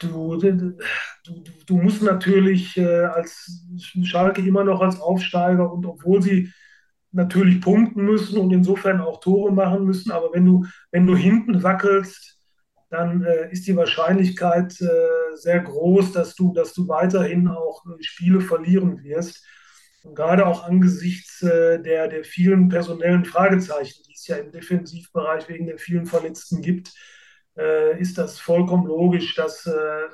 du, 0.00 0.36
du, 0.36 0.76
du, 1.66 1.76
musst 1.76 2.02
natürlich 2.02 2.76
äh, 2.76 3.04
als 3.04 3.66
Schalke 4.02 4.42
immer 4.42 4.64
noch 4.64 4.80
als 4.80 5.00
Aufsteiger 5.00 5.72
und 5.72 5.86
obwohl 5.86 6.22
sie 6.22 6.52
natürlich 7.12 7.60
punkten 7.60 8.04
müssen 8.04 8.38
und 8.38 8.52
insofern 8.52 9.00
auch 9.00 9.20
Tore 9.20 9.52
machen 9.52 9.84
müssen, 9.84 10.10
aber 10.10 10.32
wenn 10.32 10.44
du, 10.44 10.66
wenn 10.90 11.06
du 11.06 11.16
hinten 11.16 11.62
wackelst, 11.62 12.33
dann 12.94 13.24
äh, 13.24 13.50
ist 13.50 13.66
die 13.66 13.76
Wahrscheinlichkeit 13.76 14.80
äh, 14.80 15.36
sehr 15.36 15.60
groß, 15.60 16.12
dass 16.12 16.34
du, 16.36 16.52
dass 16.52 16.72
du 16.72 16.86
weiterhin 16.88 17.48
auch 17.48 17.84
äh, 17.86 18.02
Spiele 18.02 18.40
verlieren 18.40 19.02
wirst. 19.02 19.44
Und 20.04 20.14
gerade 20.14 20.46
auch 20.46 20.64
angesichts 20.64 21.42
äh, 21.42 21.82
der, 21.82 22.08
der 22.08 22.24
vielen 22.24 22.68
personellen 22.68 23.24
Fragezeichen, 23.24 24.02
die 24.06 24.12
es 24.12 24.26
ja 24.28 24.36
im 24.36 24.52
Defensivbereich 24.52 25.48
wegen 25.48 25.66
der 25.66 25.78
vielen 25.78 26.06
Verletzten 26.06 26.62
gibt, 26.62 26.92
äh, 27.58 28.00
ist 28.00 28.16
das 28.16 28.38
vollkommen 28.38 28.86
logisch, 28.86 29.34
dass, 29.34 29.68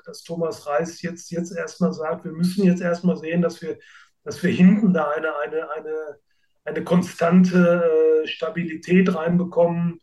dass 0.06 0.22
Thomas 0.22 0.66
Reis 0.66 1.02
jetzt, 1.02 1.30
jetzt 1.30 1.56
erstmal 1.56 1.92
sagt, 1.92 2.24
wir 2.24 2.32
müssen 2.32 2.64
jetzt 2.64 2.82
erstmal 2.82 3.16
sehen, 3.16 3.42
dass 3.42 3.60
wir, 3.60 3.78
dass 4.24 4.42
wir 4.42 4.50
hinten 4.50 4.94
da 4.94 5.08
eine, 5.10 5.36
eine, 5.38 5.70
eine, 5.70 6.16
eine 6.64 6.84
konstante 6.84 8.24
Stabilität 8.26 9.14
reinbekommen, 9.14 9.99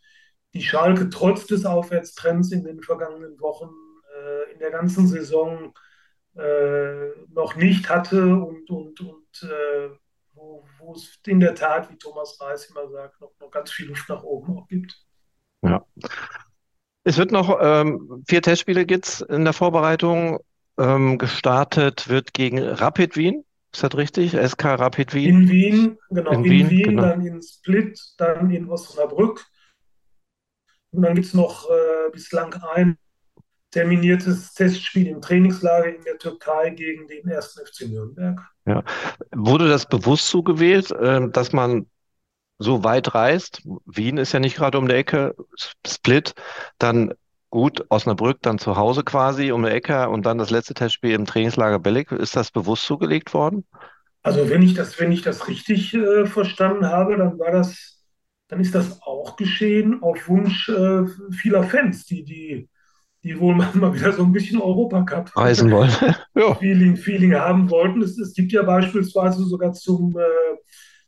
die 0.58 0.64
Schalke 0.64 1.10
trotz 1.10 1.46
des 1.46 1.66
Aufwärtstrends 1.66 2.52
in 2.52 2.64
den 2.64 2.82
vergangenen 2.82 3.40
Wochen 3.40 3.70
äh, 4.16 4.52
in 4.54 4.60
der 4.60 4.72
ganzen 4.72 5.08
Saison 5.08 5.74
äh, 6.36 7.10
noch 7.30 7.56
nicht 7.56 7.88
hatte 7.90 8.36
und, 8.36 8.70
und, 8.70 9.00
und 9.00 9.44
äh, 9.44 9.90
wo, 10.34 10.66
wo, 10.80 10.94
es 10.94 11.20
in 11.28 11.40
der 11.40 11.54
Tat, 11.54 11.92
wie 11.92 11.98
Thomas 11.98 12.40
Reis 12.42 12.66
immer 12.72 12.90
sagt, 12.90 13.22
noch, 13.22 13.32
noch 13.40 13.52
ganz 13.52 13.72
viel 13.72 13.88
Luft 13.88 14.10
nach 14.10 14.24
oben 14.24 14.58
auch 14.58 14.68
gibt. 14.68 15.00
Ja. 15.62 15.86
Es 17.04 17.18
wird 17.18 17.32
noch 17.32 17.58
ähm, 17.62 18.24
vier 18.28 18.42
Testspiele 18.42 18.86
gibt's 18.86 19.22
in 19.22 19.44
der 19.44 19.54
Vorbereitung. 19.54 20.40
Ähm, 20.80 21.18
gestartet 21.18 22.08
wird 22.08 22.34
gegen 22.34 22.60
Rapid 22.60 23.16
Wien. 23.16 23.44
Ist 23.74 23.84
das 23.84 23.96
richtig? 23.96 24.34
SK 24.34 24.66
Rapid 24.66 25.14
Wien? 25.14 25.42
In 25.42 25.50
Wien, 25.50 25.98
genau. 26.10 26.32
In, 26.32 26.46
in 26.46 26.52
Wien, 26.52 26.70
Wien 26.70 26.84
genau. 26.84 27.02
dann 27.02 27.26
in 27.26 27.42
Split, 27.42 28.00
dann 28.18 28.52
in 28.52 28.70
Osnabrück 28.70 29.44
und 30.92 31.02
dann 31.02 31.16
gibt 31.16 31.28
es 31.28 31.34
noch 31.34 31.70
äh, 31.70 32.12
bislang 32.12 32.54
ein 32.76 32.98
terminiertes 33.72 34.54
Testspiel 34.54 35.08
im 35.08 35.22
Trainingslager 35.22 35.96
in 35.96 36.04
der 36.04 36.18
Türkei 36.18 36.70
gegen 36.72 37.08
den 37.08 37.28
ersten 37.28 37.66
FC 37.66 37.90
Nürnberg. 37.90 38.40
Ja. 38.66 38.84
Wurde 39.36 39.68
das 39.68 39.86
bewusst 39.86 40.28
so 40.28 40.42
gewählt, 40.42 40.92
äh, 40.92 41.30
dass 41.30 41.54
man 41.54 41.88
so 42.60 42.84
weit 42.84 43.14
reist? 43.14 43.62
Wien 43.86 44.18
ist 44.18 44.32
ja 44.32 44.40
nicht 44.40 44.56
gerade 44.56 44.78
um 44.78 44.88
die 44.88 44.96
Ecke, 44.96 45.36
Split, 45.86 46.34
dann 46.80 47.14
gut, 47.50 47.86
Osnabrück 47.90 48.40
dann 48.42 48.60
zu 48.60 48.78
Hause 48.78 49.04
quasi 49.04 49.52
um 49.52 49.64
die 49.64 49.70
Ecke 49.70 50.10
und 50.10 50.26
dann 50.26 50.38
das 50.38 50.50
letzte 50.50 50.74
Testspiel 50.74 51.12
im 51.12 51.26
Trainingslager 51.26 51.80
Bellig. 51.80 52.12
Ist 52.12 52.36
das 52.36 52.52
bewusst 52.52 52.84
zugelegt 52.84 53.34
worden? 53.34 53.66
Also 54.24 54.50
wenn 54.50 54.62
ich 54.62 54.74
das, 54.74 55.00
wenn 55.00 55.12
ich 55.12 55.22
das 55.22 55.48
richtig 55.48 55.94
äh, 55.94 56.26
verstanden 56.26 56.88
habe, 56.88 57.16
dann 57.18 57.40
war 57.40 57.52
das 57.52 57.97
dann 58.48 58.60
ist 58.60 58.74
das 58.74 59.02
auch 59.02 59.36
geschehen 59.36 60.02
auf 60.02 60.28
Wunsch 60.28 60.70
äh, 60.70 61.06
vieler 61.32 61.64
Fans, 61.64 62.06
die, 62.06 62.24
die, 62.24 62.70
die 63.24 63.40
wohl 63.40 63.56
mal 63.74 63.94
wieder 63.94 64.14
so 64.14 64.24
ein 64.24 64.32
bisschen 64.32 64.62
Europacup 64.62 65.36
reisen 65.36 65.72
wollen. 65.72 65.92
ja. 66.36 66.56
Feeling, 66.56 66.96
Feeling 66.96 67.36
haben 67.36 67.70
wollten. 67.70 68.02
Es, 68.02 68.18
es 68.18 68.34
gibt 68.34 68.52
ja 68.52 68.64
beispielsweise 68.64 69.44
sogar 69.44 69.74
zum, 69.74 70.18
äh, 70.18 70.58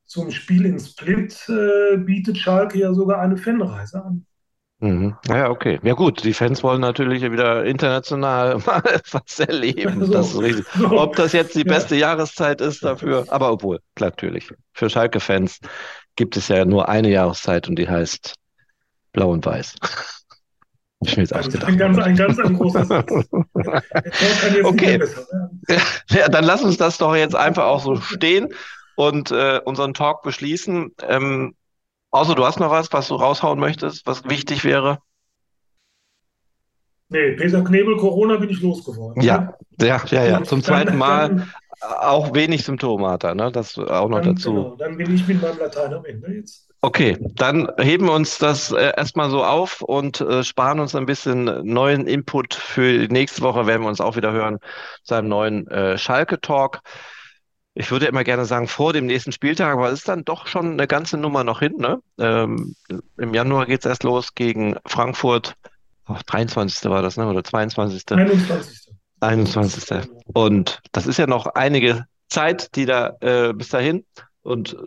zum 0.06 0.32
Spiel 0.32 0.66
in 0.66 0.80
Split 0.80 1.38
äh, 1.50 1.98
bietet 1.98 2.38
Schalke 2.38 2.80
ja 2.80 2.94
sogar 2.94 3.22
eine 3.22 3.38
Fanreise 3.38 4.04
an. 4.04 4.26
Mhm. 4.82 5.18
Ja, 5.28 5.50
okay. 5.50 5.78
Ja 5.84 5.94
gut, 5.94 6.24
die 6.24 6.34
Fans 6.34 6.64
wollen 6.64 6.80
natürlich 6.80 7.22
wieder 7.22 7.66
international 7.66 8.58
mal 8.66 8.82
was 9.12 9.40
erleben. 9.40 10.06
So, 10.06 10.12
das. 10.14 10.32
So. 10.32 10.92
Ob 10.92 11.18
das 11.18 11.34
jetzt 11.34 11.56
die 11.56 11.66
beste 11.66 11.96
ja. 11.96 12.12
Jahreszeit 12.12 12.62
ist 12.62 12.84
dafür, 12.84 13.26
aber 13.28 13.52
obwohl, 13.52 13.82
natürlich. 14.00 14.50
Für 14.74 14.90
Schalke-Fans 14.90 15.60
gibt 16.20 16.36
es 16.36 16.50
ja 16.50 16.66
nur 16.66 16.90
eine 16.90 17.10
Jahreszeit 17.10 17.70
und 17.70 17.78
die 17.78 17.88
heißt 17.88 18.36
Blau 19.14 19.32
und 19.32 19.46
Weiß. 19.46 19.76
Ich 21.02 21.16
mir 21.16 21.24
jetzt 21.24 21.34
ausgedacht. 21.34 21.70
Ein 21.70 21.78
ganz, 21.78 21.98
ein 21.98 22.18
ganz 22.18 22.38
ein 22.40 22.58
großer 22.58 22.84
Satz. 22.84 23.10
okay. 24.64 25.02
Ja, 26.10 26.28
dann 26.28 26.44
lass 26.44 26.62
uns 26.62 26.76
das 26.76 26.98
doch 26.98 27.16
jetzt 27.16 27.38
einfach 27.38 27.64
auch 27.64 27.82
so 27.82 27.96
stehen 27.96 28.50
und 28.98 29.32
äh, 29.32 29.62
unseren 29.64 29.94
Talk 29.94 30.24
beschließen. 30.24 30.94
Ähm, 31.08 31.56
außer 32.12 32.36
du 32.36 32.46
hast 32.46 32.60
noch 32.60 32.70
was, 32.70 32.92
was 32.92 33.08
du 33.08 33.16
raushauen 33.16 33.62
möchtest, 33.62 34.06
was 34.08 34.26
wichtig 34.26 34.66
wäre? 34.66 34.98
Nee, 37.08 37.32
Peter 37.38 37.64
Knebel, 37.64 37.96
Corona 37.96 38.36
bin 38.36 38.50
ich 38.50 38.60
losgeworden. 38.60 39.24
Ja, 39.24 39.54
ja, 39.80 40.04
ja, 40.10 40.26
ja. 40.26 40.44
Zum 40.44 40.62
zweiten 40.62 40.98
Mal 40.98 41.48
auch 41.82 42.34
wenig 42.34 42.64
Symptome 42.64 43.10
hat 43.10 43.24
er, 43.24 43.36
ne? 43.36 43.52
Das 43.52 43.78
auch 43.78 44.10
noch 44.10 44.22
dann, 44.22 44.36
dazu. 44.36 44.54
Genau, 44.54 44.76
dann 44.76 44.98
bin 44.98 45.14
ich 45.14 45.28
mit 45.28 45.42
meinem 45.42 45.60
Latein 45.60 45.94
am 45.94 46.06
Ende 46.06 46.32
jetzt. 46.34 46.70
Okay, 46.82 47.18
dann 47.36 47.70
heben 47.78 48.06
wir 48.06 48.14
uns 48.14 48.38
das 48.38 48.72
äh, 48.72 48.94
erstmal 48.96 49.30
so 49.30 49.44
auf 49.44 49.82
und 49.82 50.22
äh, 50.22 50.44
sparen 50.46 50.80
uns 50.80 50.96
ein 50.96 51.06
bisschen 51.06 51.44
neuen 51.66 52.08
Input 52.08 52.54
für 52.54 53.08
nächste 53.10 53.42
Woche, 53.42 53.68
werden 53.68 53.82
wir 53.82 53.90
uns 53.90 54.00
auch 54.00 54.16
wieder 54.16 54.32
hören 54.32 54.60
zu 55.04 55.16
einem 55.16 55.28
neuen 55.28 55.68
äh, 55.68 55.98
Schalke-Talk. 55.98 56.80
Ich 57.74 57.92
würde 57.92 58.08
immer 58.08 58.24
gerne 58.24 58.46
sagen, 58.46 58.68
vor 58.68 58.94
dem 58.94 59.06
nächsten 59.06 59.34
Spieltag, 59.34 59.74
aber 59.74 59.88
es 59.88 60.00
ist 60.00 60.08
dann 60.08 60.24
doch 60.24 60.48
schon 60.48 60.72
eine 60.72 60.88
ganze 60.88 61.18
Nummer 61.18 61.44
noch 61.44 61.60
hin. 61.60 61.76
Ne? 61.78 62.02
Ähm, 62.18 62.76
Im 63.18 63.34
Januar 63.34 63.66
geht 63.66 63.82
es 63.82 63.86
erst 63.86 64.04
los 64.04 64.34
gegen 64.34 64.78
Frankfurt. 64.86 65.56
Oh, 66.08 66.16
23. 66.26 66.90
war 66.90 67.02
das, 67.02 67.18
ne? 67.18 67.28
Oder 67.28 67.44
22. 67.44 68.04
21. 68.12 68.89
21. 69.22 70.10
Und 70.34 70.82
das 70.92 71.08
ist 71.08 71.18
ja 71.18 71.28
noch 71.28 71.48
einige 71.48 72.06
Zeit, 72.30 72.76
die 72.76 72.86
da 72.86 73.18
äh, 73.22 73.54
bis 73.54 73.70
dahin. 73.70 74.06
Und 74.42 74.78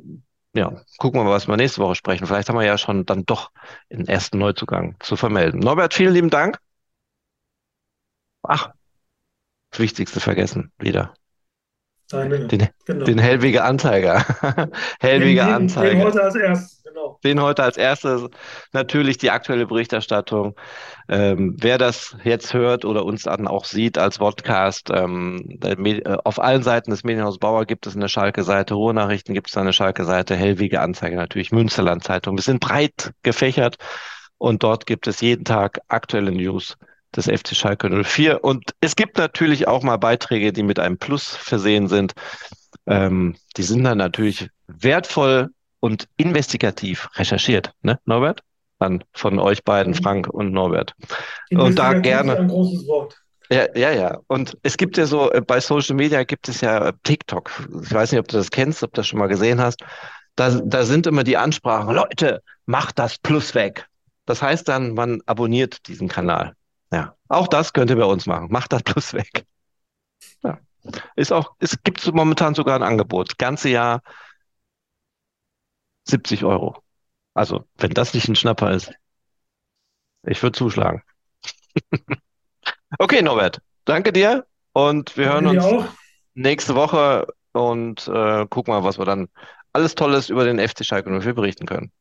ja, 0.54 0.70
gucken 0.98 1.20
wir 1.20 1.24
mal, 1.24 1.30
was 1.30 1.48
wir 1.48 1.56
nächste 1.56 1.80
Woche 1.80 1.94
sprechen. 1.94 2.26
Vielleicht 2.26 2.48
haben 2.48 2.58
wir 2.58 2.66
ja 2.66 2.78
schon 2.78 3.06
dann 3.06 3.24
doch 3.24 3.50
den 3.90 4.06
ersten 4.06 4.38
Neuzugang 4.38 4.96
zu 5.00 5.16
vermelden. 5.16 5.60
Norbert, 5.60 5.94
vielen 5.94 6.14
lieben 6.14 6.30
Dank. 6.30 6.58
Ach, 8.42 8.72
das 9.70 9.80
Wichtigste 9.80 10.20
vergessen 10.20 10.72
wieder. 10.78 11.14
Deine, 12.12 12.46
den, 12.46 12.68
genau. 12.84 13.04
den 13.04 13.18
Hellwege 13.18 13.64
Anzeiger. 13.64 14.24
Hellwege 15.00 15.44
Anzeiger. 15.44 15.90
Den 15.90 16.04
heute 16.04 16.22
als 16.22 16.34
erstes, 16.36 16.82
genau. 16.84 17.18
Den 17.24 17.40
heute 17.40 17.62
als 17.62 17.76
erstes. 17.78 18.26
Natürlich 18.72 19.16
die 19.16 19.30
aktuelle 19.30 19.66
Berichterstattung. 19.66 20.54
Ähm, 21.08 21.56
wer 21.58 21.78
das 21.78 22.16
jetzt 22.22 22.52
hört 22.52 22.84
oder 22.84 23.04
uns 23.04 23.22
dann 23.22 23.48
auch 23.48 23.64
sieht 23.64 23.96
als 23.96 24.18
Podcast, 24.18 24.90
ähm, 24.92 25.58
äh, 25.62 26.02
auf 26.24 26.38
allen 26.38 26.62
Seiten 26.62 26.90
des 26.90 27.02
Medienhaus 27.02 27.38
Bauer 27.38 27.64
gibt 27.64 27.86
es 27.86 27.96
eine 27.96 28.08
Schalke-Seite, 28.08 28.74
Ruhrnachrichten 28.74 29.34
gibt 29.34 29.48
es 29.48 29.56
eine 29.56 29.72
Schalke-Seite, 29.72 30.36
Hellwege 30.36 30.80
Anzeiger 30.80 31.16
natürlich, 31.16 31.50
Münsterland-Zeitung. 31.50 32.36
Wir 32.36 32.42
sind 32.42 32.60
breit 32.60 33.12
gefächert 33.22 33.76
und 34.36 34.62
dort 34.62 34.84
gibt 34.86 35.06
es 35.06 35.20
jeden 35.22 35.44
Tag 35.44 35.80
aktuelle 35.88 36.30
News 36.30 36.76
des 37.16 37.26
FC 37.26 37.54
Schalke 37.54 37.88
04. 38.04 38.42
Und 38.42 38.74
es 38.80 38.96
gibt 38.96 39.18
natürlich 39.18 39.68
auch 39.68 39.82
mal 39.82 39.96
Beiträge, 39.96 40.52
die 40.52 40.62
mit 40.62 40.78
einem 40.78 40.98
Plus 40.98 41.36
versehen 41.36 41.88
sind. 41.88 42.12
Ähm, 42.86 43.36
die 43.56 43.62
sind 43.62 43.84
dann 43.84 43.98
natürlich 43.98 44.48
wertvoll 44.66 45.50
und 45.80 46.08
investigativ 46.16 47.08
recherchiert, 47.16 47.72
ne, 47.82 47.98
Norbert? 48.04 48.40
Dann 48.78 49.04
von 49.12 49.38
euch 49.38 49.62
beiden, 49.62 49.94
Frank 49.94 50.28
und 50.28 50.52
Norbert. 50.52 50.94
Und 51.50 51.78
da 51.78 51.92
gerne. 51.94 52.36
Ein 52.36 52.48
großes 52.48 52.86
Wort. 52.88 53.16
Ja, 53.50 53.66
ja, 53.76 53.92
ja. 53.92 54.18
Und 54.28 54.56
es 54.62 54.76
gibt 54.76 54.96
ja 54.96 55.06
so, 55.06 55.30
äh, 55.30 55.40
bei 55.40 55.60
Social 55.60 55.94
Media 55.94 56.24
gibt 56.24 56.48
es 56.48 56.62
ja 56.62 56.92
TikTok. 57.02 57.50
Ich 57.82 57.92
weiß 57.92 58.10
nicht, 58.12 58.20
ob 58.20 58.28
du 58.28 58.38
das 58.38 58.50
kennst, 58.50 58.82
ob 58.82 58.92
du 58.92 59.00
das 59.00 59.06
schon 59.06 59.18
mal 59.18 59.26
gesehen 59.26 59.60
hast. 59.60 59.80
Da, 60.36 60.50
da 60.64 60.84
sind 60.84 61.06
immer 61.06 61.22
die 61.22 61.36
Ansprachen, 61.36 61.94
Leute, 61.94 62.42
macht 62.64 62.98
das 62.98 63.18
Plus 63.18 63.54
weg. 63.54 63.86
Das 64.24 64.40
heißt 64.40 64.68
dann, 64.68 64.94
man 64.94 65.20
abonniert 65.26 65.86
diesen 65.88 66.08
Kanal. 66.08 66.54
Auch 67.32 67.48
das 67.48 67.72
könnt 67.72 67.88
ihr 67.88 67.96
bei 67.96 68.04
uns 68.04 68.26
machen. 68.26 68.48
Macht 68.50 68.74
das 68.74 68.82
bloß 68.82 69.14
weg. 69.14 69.46
Ja. 70.42 70.60
Ist 71.16 71.32
auch, 71.32 71.54
es 71.60 71.82
gibt 71.82 72.12
momentan 72.12 72.54
sogar 72.54 72.76
ein 72.76 72.82
Angebot. 72.82 73.38
Ganze 73.38 73.70
Jahr 73.70 74.02
70 76.04 76.44
Euro. 76.44 76.82
Also, 77.32 77.64
wenn 77.78 77.92
das 77.92 78.12
nicht 78.12 78.28
ein 78.28 78.36
Schnapper 78.36 78.72
ist. 78.72 78.92
Ich 80.26 80.42
würde 80.42 80.58
zuschlagen. 80.58 81.02
okay, 82.98 83.22
Norbert. 83.22 83.62
Danke 83.86 84.12
dir 84.12 84.46
und 84.74 85.16
wir 85.16 85.32
hören 85.32 85.46
uns 85.46 85.64
auch. 85.64 85.86
nächste 86.34 86.74
Woche 86.74 87.26
und 87.52 88.08
äh, 88.08 88.46
gucken 88.46 88.74
mal, 88.74 88.84
was 88.84 88.98
wir 88.98 89.06
dann 89.06 89.28
alles 89.72 89.94
Tolles 89.94 90.28
über 90.28 90.44
den 90.44 90.58
FC 90.58 90.84
Schalke 90.84 91.08
04 91.08 91.32
berichten 91.32 91.64
können. 91.64 91.92